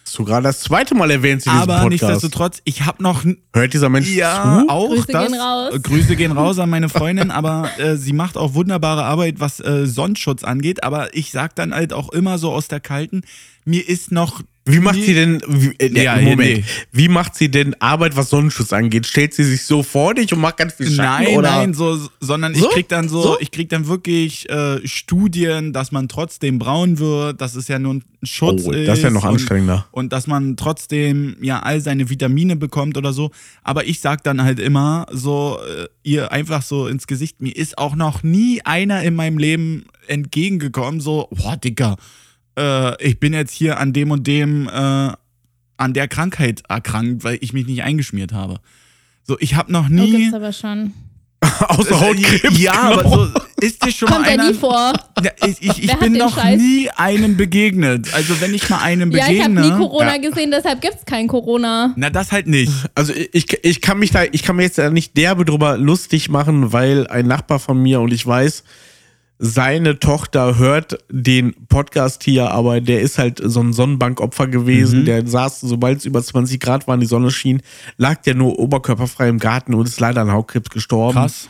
[0.06, 1.90] Hast du gerade das zweite Mal erwähnt diesem Aber Podcast.
[1.90, 3.22] nichtsdestotrotz, ich habe noch
[3.54, 4.68] Hört dieser Mensch ja, zu?
[4.72, 5.26] auch Grüße das.
[5.30, 5.74] gehen raus.
[5.82, 9.86] Grüße gehen raus an meine Freundin, aber äh, sie macht auch wunderbare Arbeit, was äh,
[9.86, 10.82] Sonnenschutz angeht.
[10.82, 13.20] Aber ich sag dann halt auch immer so aus der Kalten,
[13.64, 14.40] mir ist noch.
[14.72, 16.64] Wie macht sie denn, wie, äh, Ja, Moment, nee.
[16.92, 19.06] wie macht sie denn Arbeit, was Sonnenschutz angeht?
[19.06, 21.24] Stellt sie sich so vor dich und macht ganz viel Schatten?
[21.24, 21.50] Nein, oder?
[21.50, 22.66] nein, so, sondern So?
[22.68, 23.40] ich krieg dann so, So?
[23.40, 27.94] ich krieg dann wirklich äh, Studien, dass man trotzdem braun wird, dass es ja nur
[27.94, 28.86] ein Schutz Oh, ist.
[28.86, 29.86] das ist ja noch und- anstrengender.
[29.92, 33.30] Und dass man trotzdem ja all seine Vitamine bekommt oder so.
[33.62, 37.78] Aber ich sag dann halt immer so, äh, ihr einfach so ins Gesicht, mir ist
[37.78, 41.96] auch noch nie einer in meinem Leben entgegengekommen, so, boah, Dicker,
[42.60, 44.70] äh, ich bin jetzt hier an dem und dem, äh,
[45.76, 48.60] an der Krankheit erkrankt, weil ich mich nicht eingeschmiert habe.
[49.24, 50.10] So, ich habe noch Oh, nie.
[50.12, 50.92] gibt's aber schon.
[51.68, 52.58] Außer Hautkrebs.
[52.58, 53.00] Ja, genau.
[53.00, 54.48] aber so ist dir schon Kommt ja einer.
[54.48, 54.92] nie vor.
[55.22, 56.60] Ja, ich ich, ich bin noch Scheiß?
[56.60, 58.12] nie einem begegnet.
[58.12, 59.60] Also wenn ich mal einem Ja, ich habe begegne.
[59.62, 60.28] nie Corona Ja.
[60.28, 61.94] gesehen, deshalb gibt's kein Corona.
[61.96, 62.72] na, das halt nicht.
[62.94, 66.28] Also ich, ich kann mich da, ich kann mir jetzt da nicht derbe drüber lustig
[66.28, 68.62] machen, weil ein Nachbar von mir und ich weiß,
[69.42, 75.06] seine Tochter hört den Podcast hier, aber der ist halt so ein Sonnenbankopfer gewesen.
[75.06, 77.62] Der saß, sobald es über 20 Grad war und die Sonne schien,
[77.96, 81.14] lag der nur oberkörperfrei im Garten und ist leider an Hautkrebs gestorben.
[81.14, 81.48] Krass.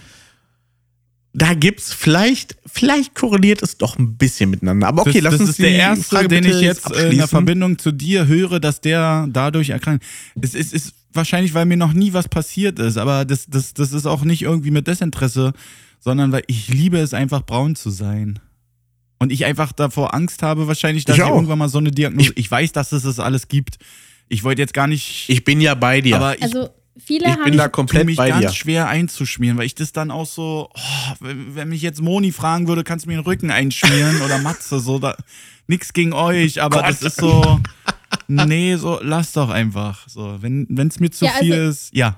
[1.32, 4.86] Da gibt's vielleicht, vielleicht korreliert es doch ein bisschen miteinander.
[4.86, 7.18] Aber okay, das, lass das uns ist der erste, Frage den ich jetzt äh, in
[7.18, 7.26] der.
[7.26, 10.05] Verbindung zu dir höre, dass der dadurch erkrankt.
[10.41, 13.93] Es ist, ist wahrscheinlich, weil mir noch nie was passiert ist, aber das, das, das
[13.93, 15.55] ist auch nicht irgendwie mit Desinteresse,
[16.01, 18.40] sondern weil ich liebe es einfach braun zu sein.
[19.22, 21.34] Und ich einfach davor Angst habe, wahrscheinlich, dass Ich ich, auch.
[21.34, 22.32] irgendwann mal so eine Diagnose.
[22.36, 23.76] Ich, weiß, dass es das alles gibt.
[24.30, 25.28] Ich wollte jetzt gar nicht.
[25.28, 26.16] Ich bin ja bei dir.
[26.16, 28.53] aber ich Also viele ich haben bin da komplett mich bei ganz dir.
[28.55, 32.66] schwer einzuschmieren, weil ich das dann auch so, oh, wenn, wenn mich jetzt Moni fragen
[32.66, 35.14] würde, kannst du mir den Rücken einschmieren oder Matze, so da
[35.66, 36.88] nix gegen euch, aber Gott.
[36.88, 37.61] das ist so,
[38.26, 42.16] nee, so lass doch einfach, so wenn es mir zu Ja, also- viel ist, ja,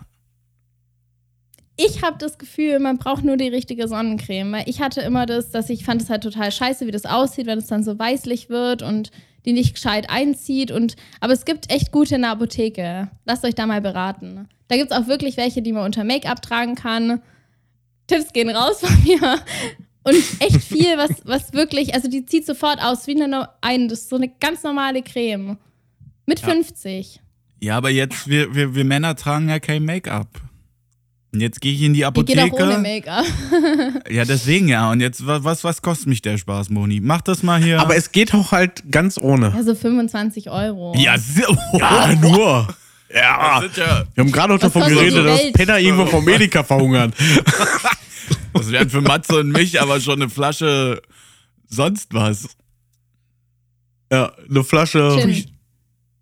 [1.76, 4.52] ich habe das Gefühl, man braucht nur die richtige Sonnencreme.
[4.52, 7.46] Weil ich hatte immer das, dass ich fand es halt total scheiße, wie das aussieht,
[7.46, 9.10] wenn es dann so weißlich wird und
[9.44, 10.70] die nicht gescheit einzieht.
[10.70, 13.10] Und, aber es gibt echt gute in der Apotheke.
[13.24, 14.48] Lasst euch da mal beraten.
[14.68, 17.20] Da gibt es auch wirklich welche, die man unter Make-up tragen kann.
[18.06, 19.38] Tipps gehen raus von mir.
[20.04, 24.00] Und echt viel, was, was wirklich, also die zieht sofort aus wie eine, ein, das
[24.00, 25.56] ist so eine ganz normale Creme.
[26.24, 27.20] Mit 50.
[27.60, 30.28] ja, aber jetzt, wir, wir, wir Männer tragen ja kein Make-up.
[31.32, 32.78] Und jetzt gehe ich in die Die geht auch ohne Apotheke.
[32.82, 33.24] Make-up.
[34.10, 34.90] Ja, deswegen ja.
[34.90, 37.00] Und jetzt, wa- was, was kostet mich der Spaß, Moni?
[37.00, 37.80] Mach das mal hier.
[37.80, 39.50] Aber es geht auch halt ganz ohne.
[39.56, 40.94] Ja, so 25 Euro.
[40.96, 41.16] ja,
[41.78, 42.68] Ja, nur.
[43.14, 45.52] Ja, ja, wir haben gerade noch davon geredet, dass?
[45.52, 47.12] Penner irgendwo vom Medica verhungern.
[48.54, 51.00] das wären für Matze und mich aber schon eine Flasche
[51.68, 52.48] sonst was.
[54.10, 55.16] Ja, eine Flasche.
[55.20, 55.44] Gin.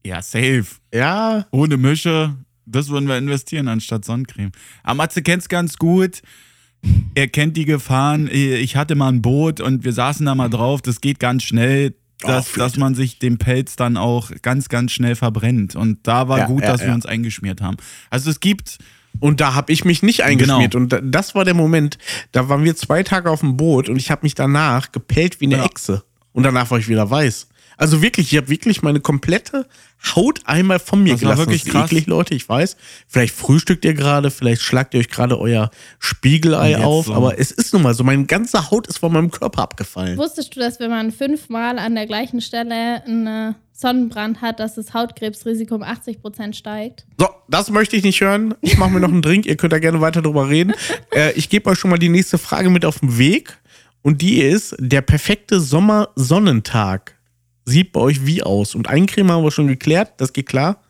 [0.05, 0.65] Ja, safe.
[0.93, 2.35] Ja, Ohne Mische.
[2.73, 4.53] Das würden wir investieren anstatt Sonnencreme.
[4.83, 6.23] Aber Matze kennt's ganz gut.
[7.15, 8.29] Er kennt die Gefahren.
[8.33, 10.81] Ich hatte mal ein Boot und wir saßen da mal drauf.
[10.83, 14.93] Das geht ganz schnell, dass, Oh, dass man sich den Pelz dann auch ganz, ganz
[14.93, 15.77] schnell verbrennt.
[15.77, 16.95] Und da war Ja, gut, ja, dass wir ja.
[16.95, 17.77] uns eingeschmiert haben.
[18.09, 18.79] Also es gibt
[19.19, 20.73] Und da habe ich mich nicht eingeschmiert.
[20.73, 20.85] Genau.
[20.85, 21.99] Und da- das war der Moment,
[22.33, 25.47] da waren wir zwei Tage auf dem Boot und ich habe mich danach gepellt wie
[25.47, 25.65] eine.
[25.65, 26.05] Echse.
[26.33, 27.49] Und danach war ich wieder weiß.
[27.81, 29.67] Also wirklich, ich habe wirklich meine komplette
[30.15, 31.41] Haut einmal von mir Das war gelassen.
[31.41, 31.91] wirklich das ist krass.
[31.91, 32.77] eklig, Leute, ich weiß.
[33.09, 37.15] Vielleicht frühstückt ihr gerade, vielleicht schlagt ihr euch gerade euer Spiegelei auf, so.
[37.15, 40.19] aber es ist nun mal so, meine ganze Haut ist von meinem Körper abgefallen.
[40.19, 44.93] Wusstest du, dass wenn man fünfmal an der gleichen Stelle einen Sonnenbrand hat, dass das
[44.93, 47.07] Hautkrebsrisiko um 80% steigt?
[47.19, 48.55] So, das möchte ich nicht hören.
[48.61, 49.47] Ich mache mir noch einen Drink.
[49.47, 50.75] Ihr könnt da gerne weiter drüber reden.
[51.13, 53.59] Äh, ich gebe euch schon mal die nächste Frage mit auf den Weg.
[54.03, 57.17] Und die ist: Der perfekte Sommersonnentag
[57.71, 58.75] sieht bei euch wie aus?
[58.75, 60.83] Und Eincreme haben wir schon geklärt, das geht klar.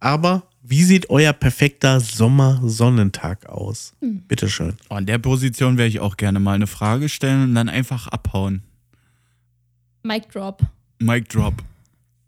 [0.00, 3.94] Aber wie sieht euer perfekter Sommersonnentag aus?
[4.00, 4.74] Bitteschön.
[4.90, 8.08] Oh, in der Position wäre ich auch gerne mal eine Frage stellen und dann einfach
[8.08, 8.62] abhauen.
[10.02, 10.62] Mic drop.
[10.98, 11.54] Mic drop.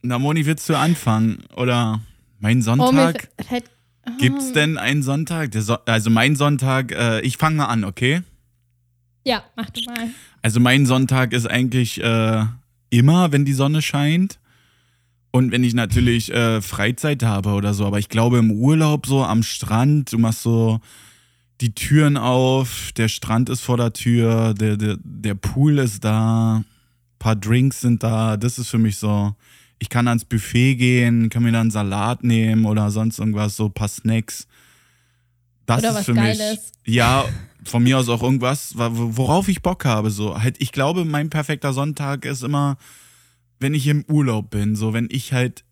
[0.03, 1.43] Na, Moni, willst du anfangen?
[1.57, 2.01] Oder
[2.39, 3.29] mein Oh, Sonntag?
[3.47, 3.71] fällt-
[4.07, 4.13] Ah.
[4.19, 5.51] Gibt's denn einen Sonntag?
[5.51, 8.23] Der so also mein Sonntag, äh, ich fange mal an, okay?
[9.27, 10.09] Ja, mach du mal.
[10.41, 12.45] Also mein Sonntag ist eigentlich äh,
[12.91, 14.39] immer, wenn die Sonne scheint.
[15.33, 17.87] Und wenn ich natürlich äh, Freizeit habe oder so.
[17.87, 20.81] Aber ich glaube im Urlaub so am Strand, du machst so
[21.61, 26.65] die Türen auf, der Strand ist vor der Tür, der, der, der Pool ist da,
[27.19, 28.37] paar Drinks sind da.
[28.37, 29.35] Das ist für mich so.
[29.79, 33.89] Ich kann ans Buffet gehen, kann mir dann Salat nehmen oder sonst irgendwas, so paar
[33.89, 34.47] Snacks.
[35.67, 36.39] Das Oder ist was für mich.
[36.39, 36.73] Geiles.
[36.85, 37.25] Ja,
[37.65, 40.11] von mir aus auch irgendwas, wa- worauf ich Bock habe.
[40.11, 42.77] So halt, ich glaube, mein perfekter Sonntag ist immer,
[43.59, 44.77] wenn ich im Urlaub bin.
[44.77, 45.65] So, wenn ich halt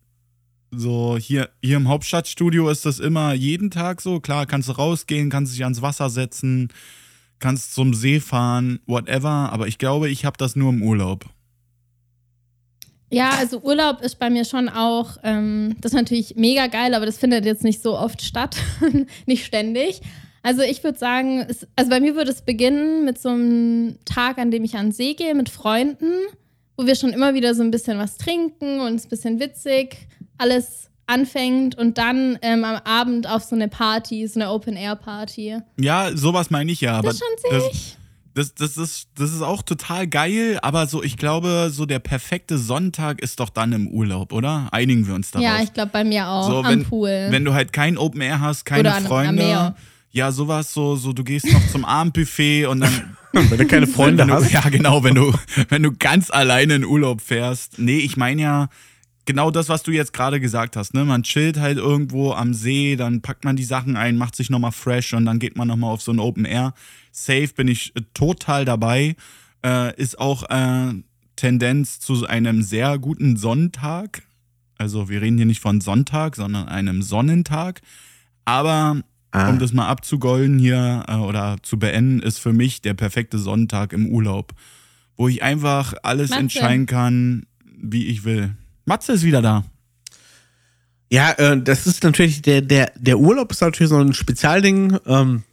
[0.71, 4.19] so hier, hier im Hauptstadtstudio ist das immer jeden Tag so.
[4.19, 6.69] Klar, kannst du rausgehen, kannst dich ans Wasser setzen,
[7.39, 9.51] kannst zum See fahren, whatever.
[9.51, 11.25] Aber ich glaube, ich habe das nur im Urlaub.
[13.11, 17.07] Ja, also Urlaub ist bei mir schon auch, ähm, das ist natürlich mega geil, aber
[17.07, 18.57] das findet jetzt nicht so oft statt,
[19.25, 20.01] nicht ständig.
[20.43, 24.37] Also ich würde sagen, es, also bei mir würde es beginnen mit so einem Tag,
[24.37, 26.11] an dem ich an den See gehe mit Freunden,
[26.77, 30.07] wo wir schon immer wieder so ein bisschen was trinken und es ein bisschen witzig,
[30.37, 35.57] alles anfängt und dann ähm, am Abend auf so eine Party, so eine Open-Air-Party.
[35.79, 36.93] Ja, sowas meine ich ja.
[36.93, 37.97] Aber Das ist schon sich.
[38.35, 40.59] das, das, ist, das ist auch total geil.
[40.61, 44.69] Aber so, ich glaube, so der perfekte Sonntag ist doch dann im Urlaub, oder?
[44.71, 45.43] Einigen wir uns darauf.
[45.45, 47.27] Ja, ich glaube bei mir auch, So, am wenn, Pool.
[47.31, 49.33] wenn du halt kein Open Air hast, keine Oder an- am Freunde.
[49.43, 49.75] Meer.
[50.11, 53.15] Ja, sowas, so, so, du gehst noch zum Abendbuffet und dann.
[53.31, 54.51] Wenn du keine Freunde du, hast.
[54.51, 55.31] Ja, genau, wenn du,
[55.67, 57.77] wenn du ganz alleine in Urlaub fährst.
[57.77, 58.69] Nee, ich meine ja
[59.29, 60.95] genau das, was du jetzt gerade gesagt hast.
[60.95, 61.05] Ne?
[61.05, 64.71] Man chillt halt irgendwo am See, dann packt man die Sachen ein, macht sich nochmal
[64.71, 66.73] fresh und dann geht man nochmal auf so ein Open Air.
[67.11, 69.15] Safe bin ich äh, total dabei.
[69.63, 70.93] Äh, ist auch äh,
[71.35, 74.23] Tendenz zu einem sehr guten Sonntag.
[74.79, 77.81] Also wir reden hier nicht von Sonntag, sondern einem Sonnentag.
[78.45, 79.49] Aber Ah.
[79.49, 83.93] um das mal abzugolden hier äh, oder zu beenden, ist für mich der perfekte Sonntag
[83.93, 84.53] im Urlaub,
[85.17, 86.41] wo ich einfach alles Matze.
[86.41, 88.55] entscheiden kann, wie ich will.
[88.85, 89.65] Matze ist wieder da.
[91.11, 94.97] Ja, äh, das ist natürlich, der, der, der Urlaub ist natürlich so ein Spezialding.
[95.05, 95.43] Ähm,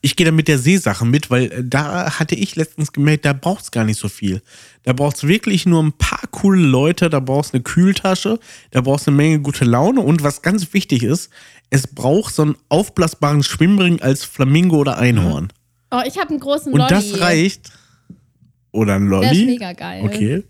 [0.00, 3.32] ich gehe da mit der Seesache mit, weil äh, da hatte ich letztens gemerkt, da
[3.32, 4.42] braucht es gar nicht so viel.
[4.84, 8.38] Da braucht es wirklich nur ein paar coole Leute, da brauchst eine Kühltasche,
[8.70, 11.30] da brauchst eine Menge gute Laune und was ganz wichtig ist,
[11.74, 15.48] es braucht so einen aufblasbaren Schwimmring als Flamingo oder Einhorn.
[15.90, 16.90] oh, ich habe einen großen Und Lolli.
[16.90, 17.72] das reicht.
[18.72, 19.44] Oder ein Der ist Lolli.
[19.46, 20.02] mega geil.
[20.04, 20.44] Okay.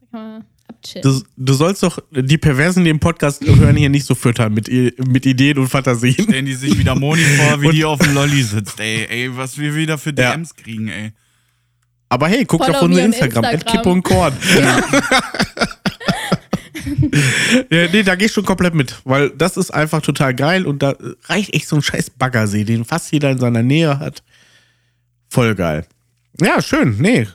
[0.00, 1.02] Da kann man abchillen.
[1.02, 4.68] Du, du sollst doch die Perversen, die im Podcast hören, hier nicht so füttern mit,
[4.68, 6.14] mit Ideen und Fantasien.
[6.14, 9.06] Stellen die sich wieder Moni vor, wie die auf dem Lolli sitzt, ey.
[9.08, 10.32] Ey, was wir wieder für Ja.
[10.32, 11.12] DMs kriegen, ey.
[12.08, 13.76] Aber hey, guckt Follow auf unser Instagram, Instagram.
[13.76, 14.32] Kippe und Korn.
[14.58, 14.80] ja,
[17.70, 20.94] nee, da geh ich schon komplett mit, weil das ist einfach total geil und da
[21.24, 24.22] reicht echt so ein scheiß Baggersee, den fast jeder in seiner Nähe hat.
[25.28, 25.86] Voll geil.
[26.40, 26.96] Ja, schön.
[26.98, 27.26] Nee,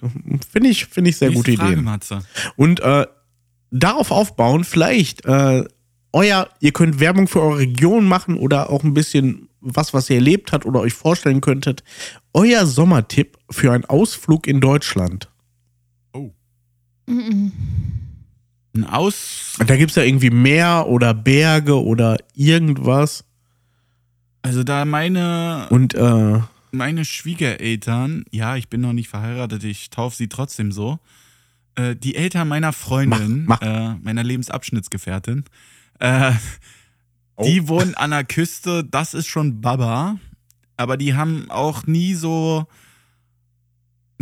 [0.51, 1.85] finde ich, finde ich sehr Nächste gute Frage, Ideen.
[1.85, 2.19] Matze.
[2.55, 3.05] Und äh,
[3.71, 5.63] darauf aufbauen, vielleicht äh,
[6.13, 10.17] euer, ihr könnt Werbung für eure Region machen oder auch ein bisschen was, was ihr
[10.17, 11.83] erlebt habt oder euch vorstellen könntet.
[12.33, 15.29] Euer Sommertipp für einen Ausflug in Deutschland.
[16.13, 16.31] Oh.
[17.07, 17.51] Mhm.
[18.75, 19.55] Ein Aus.
[19.59, 23.23] Und da gibt es ja irgendwie Meer oder Berge oder irgendwas.
[24.41, 26.39] Also da meine, Und äh,
[26.71, 30.99] meine Schwiegereltern, ja, ich bin noch nicht verheiratet, ich taufe sie trotzdem so.
[31.75, 35.43] Äh, die Eltern meiner Freundin, Mach, Äh, meiner Lebensabschnittsgefährtin,
[35.99, 36.33] äh,
[37.35, 37.45] Oh.
[37.45, 40.19] die wohnen an der Küste, das ist schon Baba,
[40.77, 42.67] aber die haben auch nie so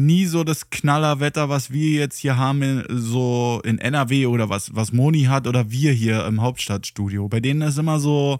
[0.05, 4.73] nie so das Knallerwetter, was wir jetzt hier haben, in- so in NRW oder was,
[4.75, 7.27] was Moni hat oder wir hier im Hauptstadtstudio.
[7.27, 8.39] Bei denen ist immer so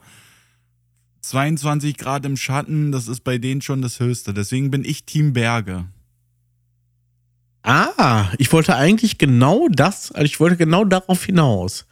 [1.21, 4.33] 22 Grad im Schatten, das ist bei denen schon das Höchste.
[4.33, 5.85] Deswegen bin ich Team Berge.
[7.63, 11.85] ah, ich wollte eigentlich genau das, also ich wollte genau darauf hinaus.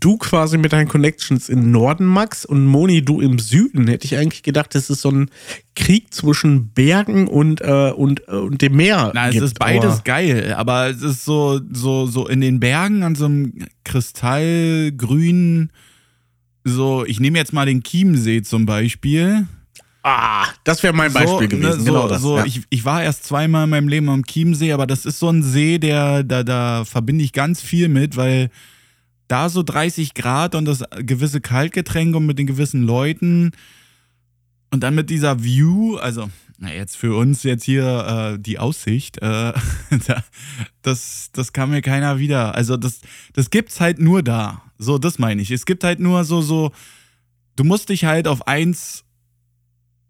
[0.00, 3.86] Du quasi mit deinen Connections im Norden, Max, und Moni, du im Süden.
[3.86, 5.30] Hätte ich eigentlich gedacht, das ist so ein
[5.76, 9.12] Krieg zwischen Bergen und, äh, und, äh, und dem Meer.
[9.14, 12.60] Na, es gibt, ist beides aber- geil, aber es ist so, so, so in den
[12.60, 13.52] Bergen an so einem
[13.84, 15.70] kristallgrünen,
[16.64, 19.46] so, ich nehme jetzt mal den Chiemsee zum Beispiel.
[20.02, 21.78] Ah, das wäre mein Beispiel so, gewesen.
[21.78, 22.22] ne, genau so, das.
[22.22, 22.44] so, ja.
[22.44, 25.42] ich, ich war erst zweimal in meinem Leben am Chiemsee, aber das ist so ein
[25.42, 28.50] See, der, da, da verbinde ich ganz viel mit, weil
[29.28, 33.52] da so 30 Grad und das gewisse Kaltgetränk und mit den gewissen Leuten
[34.70, 39.18] und dann mit dieser View, also na jetzt für uns jetzt hier äh, die Aussicht,
[39.18, 39.22] äh,
[40.06, 40.24] da,
[40.82, 42.54] das, das kann mir keiner wieder.
[42.54, 43.00] Also das,
[43.32, 44.62] das gibt's halt nur da.
[44.78, 45.50] So, das meine ich.
[45.50, 46.72] Es gibt halt nur so, so,
[47.56, 49.04] du musst dich halt auf eins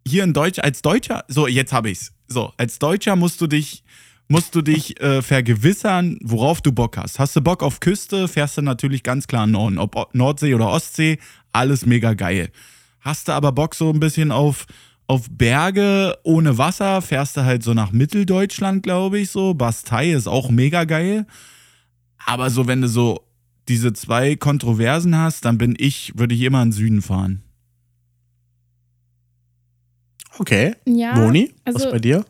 [0.06, 2.12] hier in Deutsch, als Deutscher, so, jetzt habe ich's.
[2.26, 3.84] So, als Deutscher musst du dich,
[4.28, 7.18] musst du dich äh, vergewissern, worauf du Bock hast.
[7.18, 9.78] Hast du Bock auf Küste, fährst du natürlich ganz klar in Norden.
[9.78, 11.18] Ob Nordsee oder Ostsee,
[11.52, 12.50] alles mega geil.
[13.00, 14.66] Hast du aber Bock so ein bisschen auf,
[15.06, 19.54] auf Berge ohne Wasser, fährst du halt so nach Mitteldeutschland, glaube ich, so.
[19.54, 21.26] Bastei ist auch mega geil.
[22.24, 23.20] Aber so, wenn du so
[23.68, 27.42] diese zwei Kontroversen hast, dann bin ich, würde ich immer in den Süden fahren.
[30.38, 30.74] okay.
[30.86, 32.24] Ja, Moni, was also- bei dir?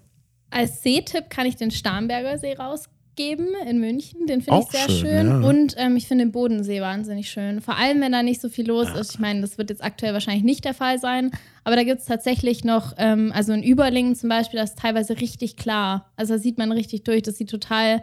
[0.54, 4.26] Als Seetipp kann ich den Starnberger See rausgeben in München.
[4.26, 5.26] Den finde ich sehr schön, schön.
[5.42, 5.48] ja.
[5.48, 7.60] Und ähm, ich finde den Bodensee wahnsinnig schön.
[7.60, 9.12] Vor allem, wenn da nicht so viel los ist.
[9.14, 11.30] Ich meine, das wird jetzt aktuell wahrscheinlich nicht der Fall sein.
[11.64, 15.20] Aber da gibt es tatsächlich noch, ähm, also in Überlingen zum Beispiel, das ist teilweise
[15.20, 16.10] richtig klar.
[16.16, 17.22] Also da sieht man richtig durch.
[17.22, 18.02] Das sieht total,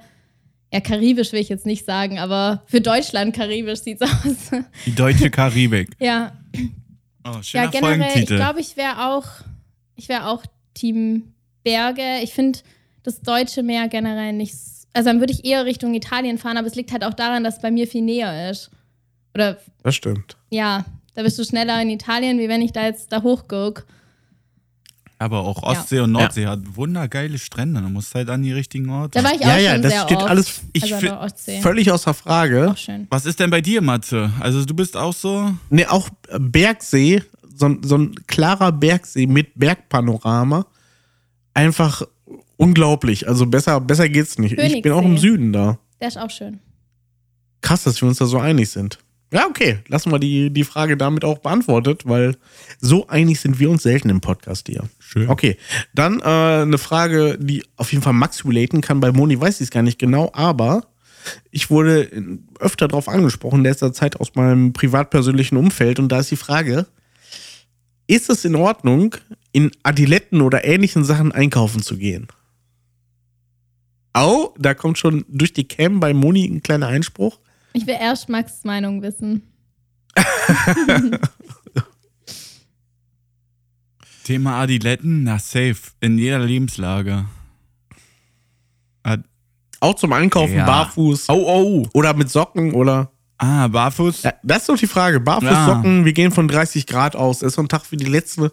[0.74, 4.62] ja, karibisch will ich jetzt nicht sagen, aber für Deutschland karibisch sieht es aus.
[4.86, 5.90] Die deutsche Karibik.
[6.00, 6.34] ja,
[7.24, 8.36] Oh, schöner ja, generell, ich Folgentitel.
[8.38, 9.26] glaube, ich wäre auch,
[9.96, 10.44] ich wäre auch
[10.74, 11.34] Team
[11.64, 12.20] Berge.
[12.24, 12.60] Ich finde
[13.04, 14.54] das deutsche Meer generell nicht.
[14.54, 17.44] s- Also dann würde ich eher Richtung Italien fahren, aber es liegt halt auch daran,
[17.44, 18.70] dass es bei mir viel näher ist.
[19.34, 20.36] Oder Das stimmt.
[20.50, 20.86] ja,
[21.16, 23.84] da bist du schneller in Italien, wie wenn ich da jetzt da hochgucke.
[25.18, 27.80] Aber auch Ostsee und Nordsee hat wundergeile Strände.
[27.80, 29.20] Du musst halt an die richtigen Orte.
[29.20, 30.30] Da war ich auch Ja, ja, schon das sehr steht oft.
[30.30, 32.72] alles Ich also völlig außer Frage.
[32.72, 33.06] Auch schön.
[33.12, 34.32] Was ist denn bei dir, Matze?
[34.40, 35.52] Also du bist auch so.
[35.70, 36.10] Ne, auch
[36.40, 37.22] Bergsee,
[37.56, 40.66] so, so ein klarer Bergsee mit Bergpanorama.
[41.54, 42.04] Einfach
[42.58, 43.28] unglaublich.
[43.28, 44.58] Also besser, besser geht's nicht.
[44.58, 45.28] Ich bin auch im Königssee.
[45.28, 45.80] Süden da.
[46.00, 46.60] Der ist auch schön.
[47.62, 49.00] Krass, dass wir uns da so einig sind.
[49.34, 49.80] Ja, okay.
[49.88, 52.36] Lassen wir die, die Frage damit auch beantwortet, weil
[52.80, 54.84] so einig sind wir uns selten im Podcast hier.
[55.00, 55.30] Schön.
[55.30, 55.58] Okay,
[55.94, 59.00] dann äh, eine Frage, die auf jeden Fall Max relaten kann.
[59.00, 60.86] Bei Moni weiß ich es gar nicht genau, aber
[61.50, 62.10] ich wurde
[62.60, 66.00] öfter darauf angesprochen in letzter Zeit aus meinem privat-persönlichen Umfeld.
[66.00, 66.88] Und da ist die Frage,
[68.12, 69.16] ist es in Ordnung,
[69.54, 72.28] in Adiletten oder ähnlichen Sachen einkaufen zu gehen?
[74.12, 77.40] Au, da kommt schon durch die Cam bei Moni ein kleiner Einspruch.
[77.72, 79.44] Ich will erst Max' Meinung wissen.
[84.26, 85.78] Thema Adiletten, na safe.
[86.02, 87.24] In jeder Lebenslage.
[89.04, 89.24] Ad
[89.80, 90.66] Auch zum Einkaufen, Ja.
[90.66, 91.88] barfuß oh, oh.
[91.94, 93.10] oder mit Socken oder.
[93.44, 94.22] Ah, barfuß.
[94.22, 95.20] Ja, das ist doch die Frage.
[95.20, 95.66] Barfuß, Ja.
[95.66, 97.40] Socken, wir gehen von 30 Grad aus.
[97.40, 98.52] Das ist so ein Tag wie die letzte.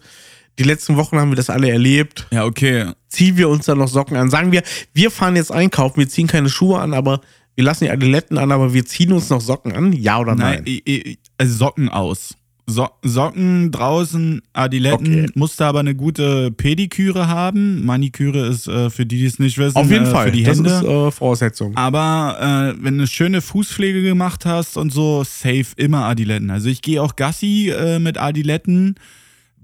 [0.58, 2.26] Die letzten Wochen haben wir das alle erlebt.
[2.30, 2.92] Ja, okay.
[3.08, 4.30] Ziehen wir uns dann noch Socken an?
[4.30, 4.62] Sagen wir,
[4.94, 7.20] wir fahren jetzt einkaufen, wir ziehen keine Schuhe an, aber
[7.54, 9.92] wir lassen die Adiletten an, aber wir ziehen uns noch Socken an?
[9.92, 10.64] Ja oder nein?
[10.64, 12.37] Nein, also Socken aus.
[12.70, 15.26] So Socken draußen, Adiletten, Okay.
[15.34, 17.86] musste aber eine gute Pediküre haben.
[17.86, 20.26] Maniküre ist äh, für die, die es nicht wissen, Auf jeden äh, Fall.
[20.26, 20.70] für die das Hände.
[20.70, 21.74] ist äh, Voraussetzung.
[21.78, 22.36] Aber
[22.76, 26.50] äh, wenn du eine schöne Fußpflege gemacht hast und so, safe immer Adiletten.
[26.50, 28.96] Also ich gehe auch Gassi äh, mit Adiletten,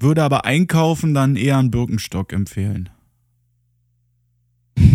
[0.01, 2.89] würde aber einkaufen dann eher einen Birkenstock empfehlen.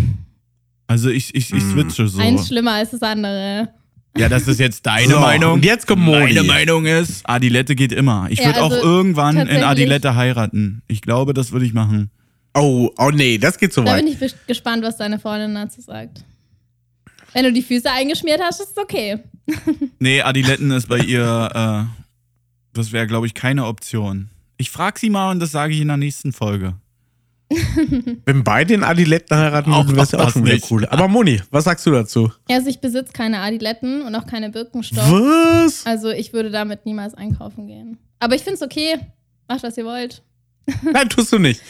[0.87, 1.71] Also ich, ich, ich Mm.
[1.71, 2.19] switche so.
[2.19, 3.69] Eins schlimmer als das andere.
[4.17, 5.53] Ja, das ist jetzt deine So, Meinung.
[5.53, 6.33] und jetzt kommt Moni.
[6.33, 8.27] Meine Meinung ist, Adilette geht immer.
[8.29, 10.81] Ich Ja, würde also auch irgendwann in Adilette heiraten.
[10.87, 12.09] Ich glaube, das würde ich machen.
[12.55, 14.03] Oh, oh nee, das geht so Da weit.
[14.05, 16.23] bin ich gespannt, was deine Freundin dazu sagt.
[17.33, 19.19] Wenn du die Füße eingeschmiert hast, ist es okay.
[19.99, 22.03] Nee, Adiletten ist bei ihr, äh,
[22.73, 24.29] das wäre, glaube ich, keine Option.
[24.57, 26.73] Ich frage sie mal und das sage ich in der nächsten Folge.
[28.25, 30.85] Wenn beide in Adiletten heiraten Auch würden, wäre es ja auch das schon wieder cool.
[30.85, 32.31] Aber Moni, was sagst du dazu?
[32.49, 35.03] Also ich besitze keine Adiletten und auch keine Birkenstock.
[35.03, 35.85] Was?
[35.85, 37.97] Also ich würde damit niemals einkaufen gehen.
[38.19, 38.99] Aber ich finde es okay.
[39.47, 40.21] Macht, was ihr wollt.
[40.83, 41.61] Nein, tust du nicht.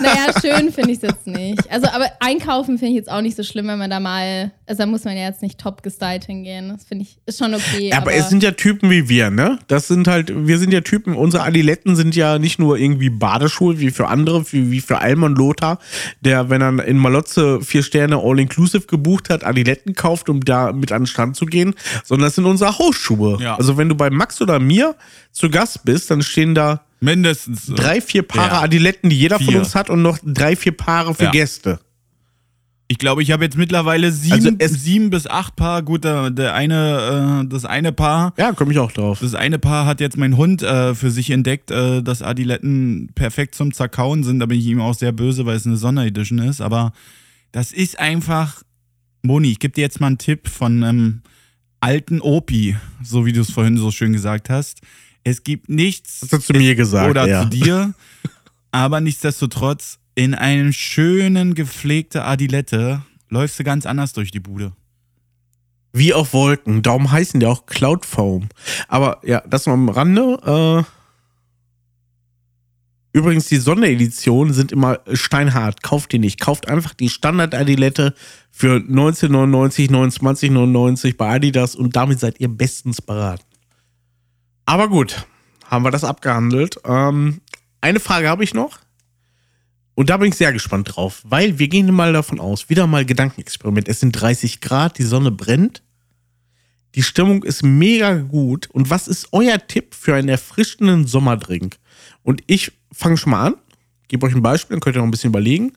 [0.00, 1.70] Naja, schön finde ich es jetzt nicht.
[1.70, 4.52] Also, aber einkaufen finde ich jetzt auch nicht so schlimm, wenn man da mal.
[4.72, 6.70] Also, da muss man ja jetzt nicht top gestylt hingehen.
[6.70, 7.90] Das finde ich, ist schon okay.
[7.90, 9.58] Ja, aber es sind ja Typen wie wir, ne?
[9.68, 13.78] Das sind halt, wir sind ja Typen, unsere Adiletten sind ja nicht nur irgendwie Badeschuhe
[13.80, 15.78] wie für andere, wie, wie für Almon Lothar,
[16.22, 20.90] der, wenn er in Malotze vier Sterne All-Inclusive gebucht hat, Adiletten kauft, um da mit
[20.90, 23.42] an den Stand zu gehen, sondern das sind unsere Hausschuhe.
[23.42, 23.56] Ja.
[23.56, 24.94] Also wenn du bei Max oder mir
[25.32, 27.66] zu Gast bist, dann stehen da Mindestens.
[27.66, 28.60] drei, vier Paare Ja.
[28.62, 29.58] Adiletten, die jeder von Vier.
[29.58, 31.30] uns hat und noch drei, vier Paare für Ja.
[31.30, 31.78] Gäste.
[32.88, 35.82] Ich glaube, ich habe jetzt mittlerweile sieben, Also sieben bis acht Paar.
[35.82, 39.20] Gut, der, der eine, äh, das eine Paar, Ja, komme ich auch drauf.
[39.20, 43.54] das eine Paar hat jetzt mein Hund äh, für sich entdeckt, äh, dass Adiletten perfekt
[43.54, 44.40] zum Zerkauen sind.
[44.40, 46.60] Da bin ich ihm auch sehr böse, weil es eine Sonderedition ist.
[46.60, 46.92] Aber
[47.52, 48.62] das ist einfach.
[49.22, 51.22] Moni, ich gebe dir jetzt mal einen Tipp von einem
[51.80, 54.80] alten Opi, so wie du es vorhin so schön gesagt hast.
[55.24, 56.20] Es gibt nichts.
[56.20, 57.42] Das hast du zu mir gesagt, Oder ja.
[57.44, 57.94] zu dir.
[58.72, 64.72] Aber nichtsdestotrotz, in einem schönen, gepflegte Adilette läufst du ganz anders durch die Bude.
[65.92, 66.82] Wie auf Wolken.
[66.82, 68.48] Darum heißen die auch Cloud Foam.
[68.88, 70.84] Aber ja, das noch am Rande.
[73.14, 75.82] Äh, übrigens, die Sondereditionen sind immer steinhart.
[75.82, 76.40] Kauft die nicht.
[76.40, 78.14] Kauft einfach die Standard-Adilette
[78.50, 83.44] für 19,99, 29,99 bei Adidas und damit seid ihr bestens beraten.
[84.64, 85.26] Aber gut,
[85.64, 86.76] haben wir das abgehandelt.
[86.84, 87.40] Ähm,
[87.80, 88.78] eine Frage habe ich noch.
[89.94, 93.04] Und da bin ich sehr gespannt drauf, weil wir gehen mal davon aus, wieder mal
[93.04, 93.88] Gedankenexperiment.
[93.88, 95.82] Es sind 30 Grad, die Sonne brennt.
[96.94, 98.68] Die Stimmung ist mega gut.
[98.70, 101.76] Und was ist euer Tipp für einen erfrischenden Sommerdrink?
[102.22, 103.54] Und ich fange schon mal an,
[104.08, 105.72] gebe euch ein Beispiel, dann könnt ihr noch ein bisschen überlegen,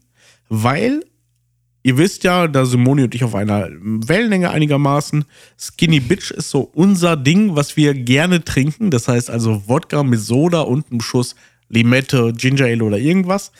[0.49, 1.03] weil
[1.83, 5.25] ihr wisst ja, da Simone und ich auf einer Wellenlänge einigermaßen,
[5.57, 8.91] Skinny Bitch ist so unser Ding, was wir gerne trinken.
[8.91, 11.35] Das heißt also Wodka mit Soda und einem Schuss
[11.69, 13.51] Limette, Ginger Ale oder irgendwas.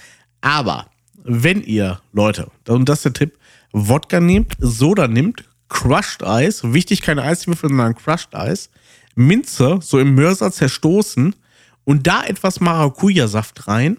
[0.45, 0.85] Aber
[1.23, 3.39] wenn ihr, Leute, und das ist der Tipp,
[3.71, 8.69] Wodka nehmt, Soda nimmt, Crushed Eis, wichtig keine Eiswürfel, sondern Crushed Eis,
[9.15, 11.35] Minze so im Mörser zerstoßen
[11.83, 13.97] und da etwas Maracuja-Saft rein,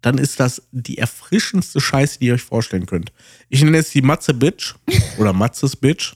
[0.00, 3.12] dann ist das die erfrischendste Scheiße, die ihr euch vorstellen könnt.
[3.48, 4.74] Ich nenne es die Matze Bitch
[5.18, 6.14] oder Matzes Bitch.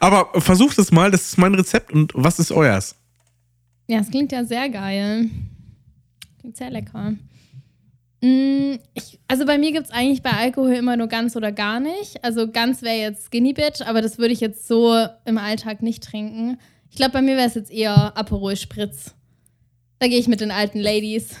[0.00, 2.96] Aber versucht es mal, das ist mein Rezept und was ist euers?
[3.86, 5.28] Ja, es klingt ja sehr geil.
[6.44, 7.14] Klingt sehr lecker.
[8.20, 11.80] Mm, Ich, also bei mir gibt es eigentlich bei Alkohol immer nur ganz oder gar
[11.80, 12.22] nicht.
[12.22, 16.04] Also ganz wäre jetzt Skinny Bitch, aber das würde ich jetzt so im Alltag nicht
[16.04, 16.58] trinken.
[16.90, 19.14] Ich glaube, bei mir wäre es jetzt eher Aperol Spritz.
[20.00, 21.36] Da gehe ich mit den alten Ladies.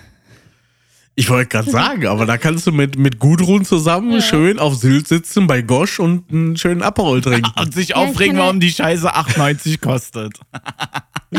[1.16, 4.20] Ich wollte gerade sagen, aber da kannst du mit, mit Gudrun zusammen Ja.
[4.20, 7.50] schön auf Sylt sitzen bei Gosch und einen schönen Aperol trinken.
[7.60, 10.40] Und sich aufregen, warum die Scheiße 8,90 kostet.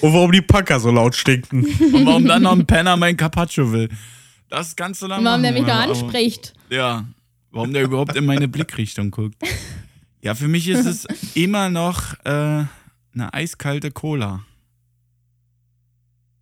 [0.00, 1.64] Und warum die Packer so laut stinken.
[1.64, 3.88] Und warum dann noch ein Penner mein Carpaccio will.
[4.48, 6.54] Das kannst du dann Und warum der mich da anspricht.
[6.70, 7.06] Ja,
[7.50, 9.36] warum der überhaupt in meine Blickrichtung guckt.
[10.22, 12.28] Ja, für mich ist es immer noch äh,
[13.14, 14.40] eine eiskalte Cola.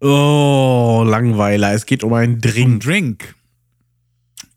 [0.01, 1.73] Oh, Langweiler.
[1.73, 2.83] Es geht um einen Ein Drink.
[2.83, 3.35] Drink.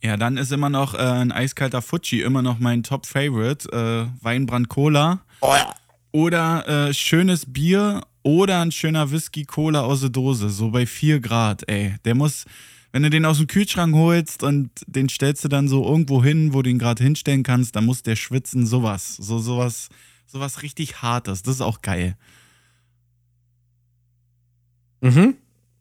[0.04, 3.72] Ja, dann ist immer noch äh, ein eiskalter Fuji immer noch mein Top-Favorite.
[3.72, 5.22] Äh, Weinbrand Cola.
[6.12, 10.50] Oder äh, schönes Bier oder ein schöner Whisky Cola aus der Dose.
[10.50, 11.96] So bei 4 Grad, ey.
[12.06, 12.46] Der muss,
[12.92, 16.54] wenn du den aus dem Kühlschrank holst und den stellst du dann so irgendwo hin,
[16.54, 18.66] wo du ihn gerade hinstellen kannst, dann muss der schwitzen.
[18.66, 19.16] Sowas.
[19.18, 19.90] So, sowas,
[20.28, 21.44] sowas richtig Hartes.
[21.44, 22.16] Das ist auch geil.
[25.02, 25.36] Mhm.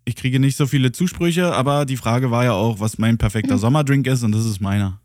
[0.04, 3.58] Ich kriege nicht so viele Zusprüche, aber die Frage war ja auch, was mein perfekter
[3.58, 5.00] Sommerdrink ist und das ist meiner.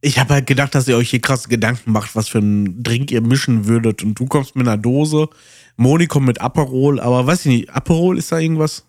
[0.00, 3.10] Ich habe halt gedacht, dass ihr euch hier krasse Gedanken macht, was für einen Drink
[3.12, 4.02] ihr mischen würdet.
[4.02, 5.28] Und du kommst mit einer Dose,
[5.76, 8.84] Moni kommt mit Aperol, aber weiß ich nicht, Aperol ist da irgendwas?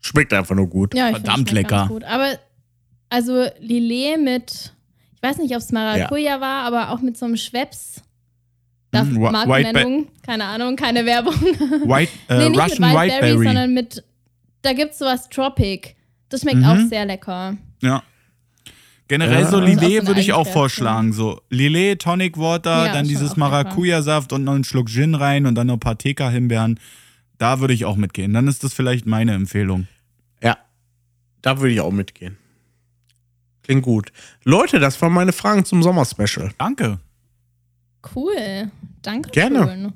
[0.00, 0.94] Schmeckt einfach nur gut.
[0.94, 1.86] Ja, Verdammt lecker.
[1.88, 2.04] Gut.
[2.04, 2.38] Aber
[3.08, 4.74] also Lillet mit,
[5.14, 8.02] ich weiß nicht, ob es Maracuja war, aber auch mit so einem Schweppes.
[8.90, 10.08] Darf Mm, Whi- Markennennung?
[10.22, 11.34] Keine Ahnung, keine Werbung.
[11.84, 13.44] White, äh, nee, nicht Russian mit Whiteberry.
[13.44, 14.04] sondern mit,
[14.62, 15.94] da gibt es sowas Tropic.
[16.30, 16.64] Das schmeckt Mhm.
[16.64, 17.56] auch sehr lecker.
[17.82, 18.02] Ja.
[19.08, 19.48] Generell Ja.
[19.50, 21.12] so auch so Lillet würde ich auch vorschlagen.
[21.14, 23.36] So Lillet, Tonic Water, Ja, dann dieses.
[23.36, 26.78] Maracuja-Saft und noch einen Schluck Gin rein und dann noch ein paar Theka-Himbeeren.
[27.38, 28.34] Da würde ich auch mitgehen.
[28.34, 29.86] Dann ist das vielleicht meine Empfehlung.
[30.42, 30.58] Ja,
[31.40, 32.36] da würde ich auch mitgehen.
[33.62, 34.12] Klingt gut.
[34.44, 36.52] Leute, das waren meine Fragen zum Sommerspecial.
[36.58, 36.98] Danke.
[38.14, 38.70] Cool.
[39.02, 39.30] Danke.
[39.30, 39.64] Gerne.
[39.64, 39.92] Schön.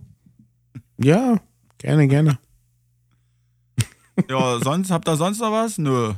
[0.98, 1.36] Ja,
[1.78, 2.38] gerne, gerne.
[4.28, 5.78] Ja, sonst, habt ihr sonst noch was?
[5.78, 6.12] Nö.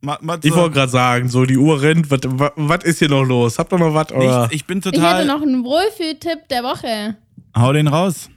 [0.00, 3.08] Ma, Matze, Ich wollte gerade sagen, so die Uhr rennt, was- wa- was ist hier
[3.08, 3.58] noch los?
[3.58, 4.12] Habt ihr noch was?
[4.12, 4.40] Oder?
[4.42, 4.54] nichts.
[4.54, 5.24] Ich bin Ich hätte total.
[5.26, 7.16] noch einen Wohlfühltipp der Woche.
[7.56, 8.28] Hau den raus.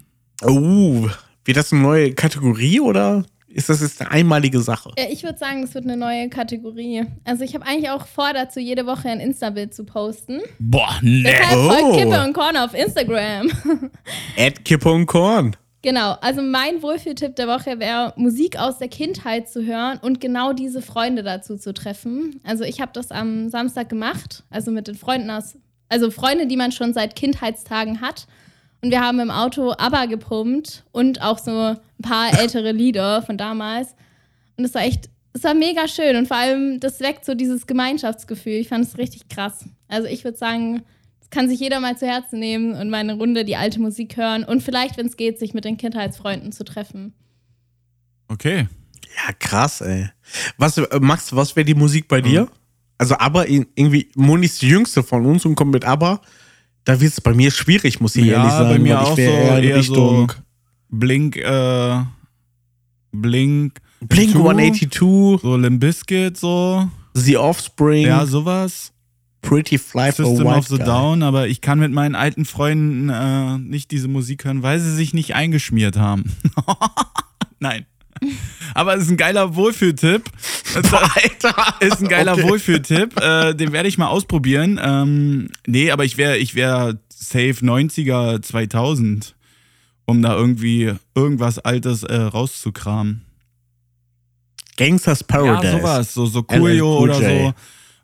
[0.43, 1.07] Oh,
[1.45, 3.23] wird das eine neue Kategorie oder
[3.53, 4.91] ist das jetzt eine einmalige Sache?
[4.97, 7.03] Ja, ich würde sagen, es wird eine neue Kategorie.
[7.23, 10.39] Also ich habe eigentlich auch vor, dazu jede Woche ein Insta-Bild zu posten.
[10.59, 11.23] Boah, ne.
[11.23, 11.69] Deshalb Oh.
[11.69, 13.51] folgt Kippe und Korn auf Instagram.
[14.35, 15.55] Ed Kippe und Korn.
[15.83, 20.53] Genau, also mein Wohlfühltipp der Woche wäre, Musik aus der Kindheit zu hören und genau
[20.53, 22.39] diese Freunde dazu zu treffen.
[22.43, 25.57] Also ich habe das am Samstag gemacht, also mit den Freunden aus,
[25.89, 28.27] also Freunde, die man schon seit Kindheitstagen hat.
[28.81, 33.37] Und wir haben im Auto ABBA gepumpt und auch so ein paar ältere Lieder von
[33.37, 33.95] damals.
[34.57, 37.67] Und es war echt, es war mega schön und vor allem, das weckt so dieses
[37.67, 38.53] Gemeinschaftsgefühl.
[38.53, 39.65] Ich fand es richtig krass.
[39.87, 40.83] Also ich würde sagen,
[41.19, 44.17] das kann sich jeder mal zu Herzen nehmen und mal eine Runde die alte Musik
[44.17, 47.13] hören und vielleicht, wenn es geht, sich mit den Kindheitsfreunden zu treffen.
[48.27, 48.67] Okay.
[49.15, 50.09] Ja, krass, ey.
[50.57, 52.47] Was, äh, Max, was wäre die Musik bei dir?
[52.97, 56.21] Also, aber irgendwie, Moni ist die jüngste von uns und kommt mit aber.
[56.83, 58.69] Da wird es bei mir schwierig, muss ich ehrlich Ja, sagen.
[58.69, 60.35] bei mir auch so eher Richtung so
[60.89, 61.99] Blink, äh,
[63.11, 66.87] Blink, Blink Two, 182, so Limp Bizkit, so.
[67.13, 68.91] The Offspring, Ja, sowas.
[69.41, 70.85] Pretty Fly for System White of the Guy.
[70.85, 74.93] Down, aber ich kann mit meinen alten Freunden äh, nicht diese Musik hören, weil sie
[74.95, 76.31] sich nicht eingeschmiert haben.
[77.59, 77.85] Nein.
[78.73, 80.23] Aber es ist ein geiler Wohlfühltipp.
[80.75, 81.55] Alter!
[81.81, 82.43] Ist ein geiler Okay.
[82.43, 83.19] Wohlfühltipp.
[83.19, 84.79] Äh, den werde ich mal ausprobieren.
[84.81, 89.35] Ähm, nee, aber ich wäre ich wär safe 90er, 2000,
[90.05, 93.25] um da irgendwie irgendwas Altes äh, rauszukramen.
[94.77, 95.73] Gangsters Paradise.
[95.73, 96.13] Ja, sowas.
[96.13, 97.53] So, so Coolio Cool oder so.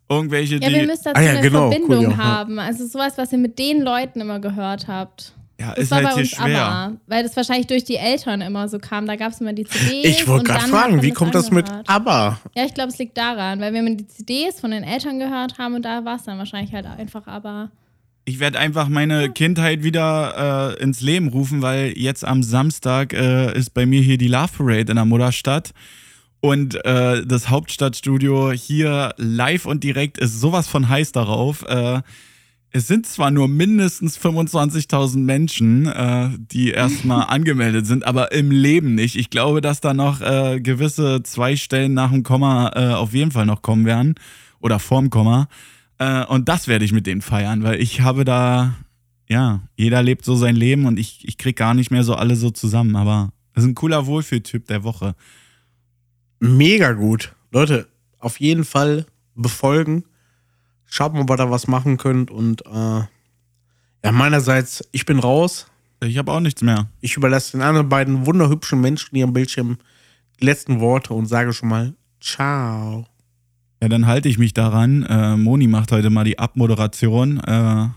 [0.10, 0.86] Irgendwelche, Ja, wir die.
[0.86, 2.18] müssen dazu Ah ja, eine genau, Verbindung cool, ja.
[2.18, 2.60] haben.
[2.60, 5.34] Also sowas, was ihr mit den Leuten immer gehört habt.
[5.60, 6.66] Ja, Das ist war halt bei uns schwer.
[6.66, 9.08] aber, weil das wahrscheinlich durch die Eltern immer so kam.
[9.08, 10.06] Da gab es immer die CDs.
[10.20, 11.90] Ich wollte gerade fragen, wie kommt das mit angehört.
[11.90, 12.40] aber?
[12.56, 15.58] Ja, ich glaube, es liegt daran, weil wir immer die CDs von den Eltern gehört
[15.58, 17.72] haben und da war es dann wahrscheinlich halt einfach aber.
[18.26, 23.58] Ich werde einfach meine Kindheit wieder äh, ins Leben rufen, weil jetzt am Samstag äh,
[23.58, 25.72] ist bei mir hier die Love Parade in der Mutterstadt.
[26.40, 31.64] Und äh, das Hauptstadtstudio hier live und direkt ist sowas von heiß darauf.
[31.68, 32.02] Äh,
[32.72, 38.96] es sind zwar nur mindestens 25.000 Menschen, äh, die erstmal angemeldet sind, aber im Leben
[38.96, 39.16] nicht.
[39.16, 43.32] Ich glaube, dass da noch äh, gewisse zwei Stellen nach dem Komma äh, auf jeden
[43.32, 44.16] Fall noch kommen werden.
[44.60, 45.48] Oder vorm Komma.
[45.98, 48.76] Äh, und das werde ich mit denen feiern, weil ich habe da,
[49.30, 52.36] ja, jeder lebt so sein Leben und ich, ich krieg gar nicht mehr so alle
[52.36, 52.96] so zusammen.
[52.96, 55.16] Aber das ist ein cooler Wohlfühltyp der Woche.
[56.40, 57.34] Mega gut.
[57.52, 57.88] Leute,
[58.20, 59.06] auf jeden Fall
[59.36, 60.04] befolgen.
[60.88, 62.32] Schaut mal, ob ihr da was machen könnt.
[62.32, 63.02] Und äh,
[64.04, 65.68] ja, meinerseits, ich bin raus.
[66.04, 66.88] Ich habe auch nichts mehr.
[67.02, 69.78] Ich überlasse den anderen beiden wunderhübschen Menschen hier am Bildschirm
[70.40, 73.06] die letzten Worte und sage schon mal Ciao.
[73.82, 75.04] Ja, dann halte ich mich daran.
[75.04, 77.40] Äh, Moni macht heute mal die Abmoderation.
[77.40, 77.88] Äh,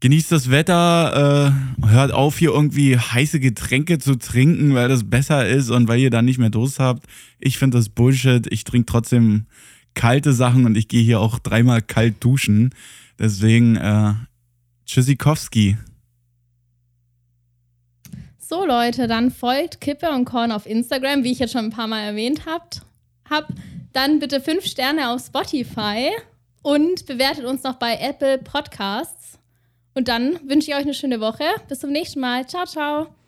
[0.00, 1.52] genießt das Wetter,
[1.82, 6.00] äh, hört auf, hier irgendwie heiße Getränke zu trinken, weil das besser ist und weil
[6.00, 7.04] ihr dann nicht mehr Durst habt.
[7.38, 8.46] Ich finde das Bullshit.
[8.50, 9.46] Ich trinke trotzdem
[9.94, 12.74] kalte Sachen und ich gehe hier auch dreimal kalt duschen.
[13.18, 14.14] Deswegen, äh,
[14.86, 15.76] Tschüssikowski.
[18.38, 21.86] So, Leute, dann folgt Kippe und Korn auf Instagram, wie ich jetzt schon ein paar
[21.86, 22.82] Mal erwähnt habt.
[23.30, 23.48] Hab
[23.92, 26.10] dann bitte fünf Sterne auf Spotify
[26.62, 29.38] und bewertet uns noch bei Apple Podcasts.
[29.94, 31.44] Und dann wünsche ich euch eine schöne Woche.
[31.68, 32.46] Bis zum nächsten Mal.
[32.46, 33.21] Ciao, ciao.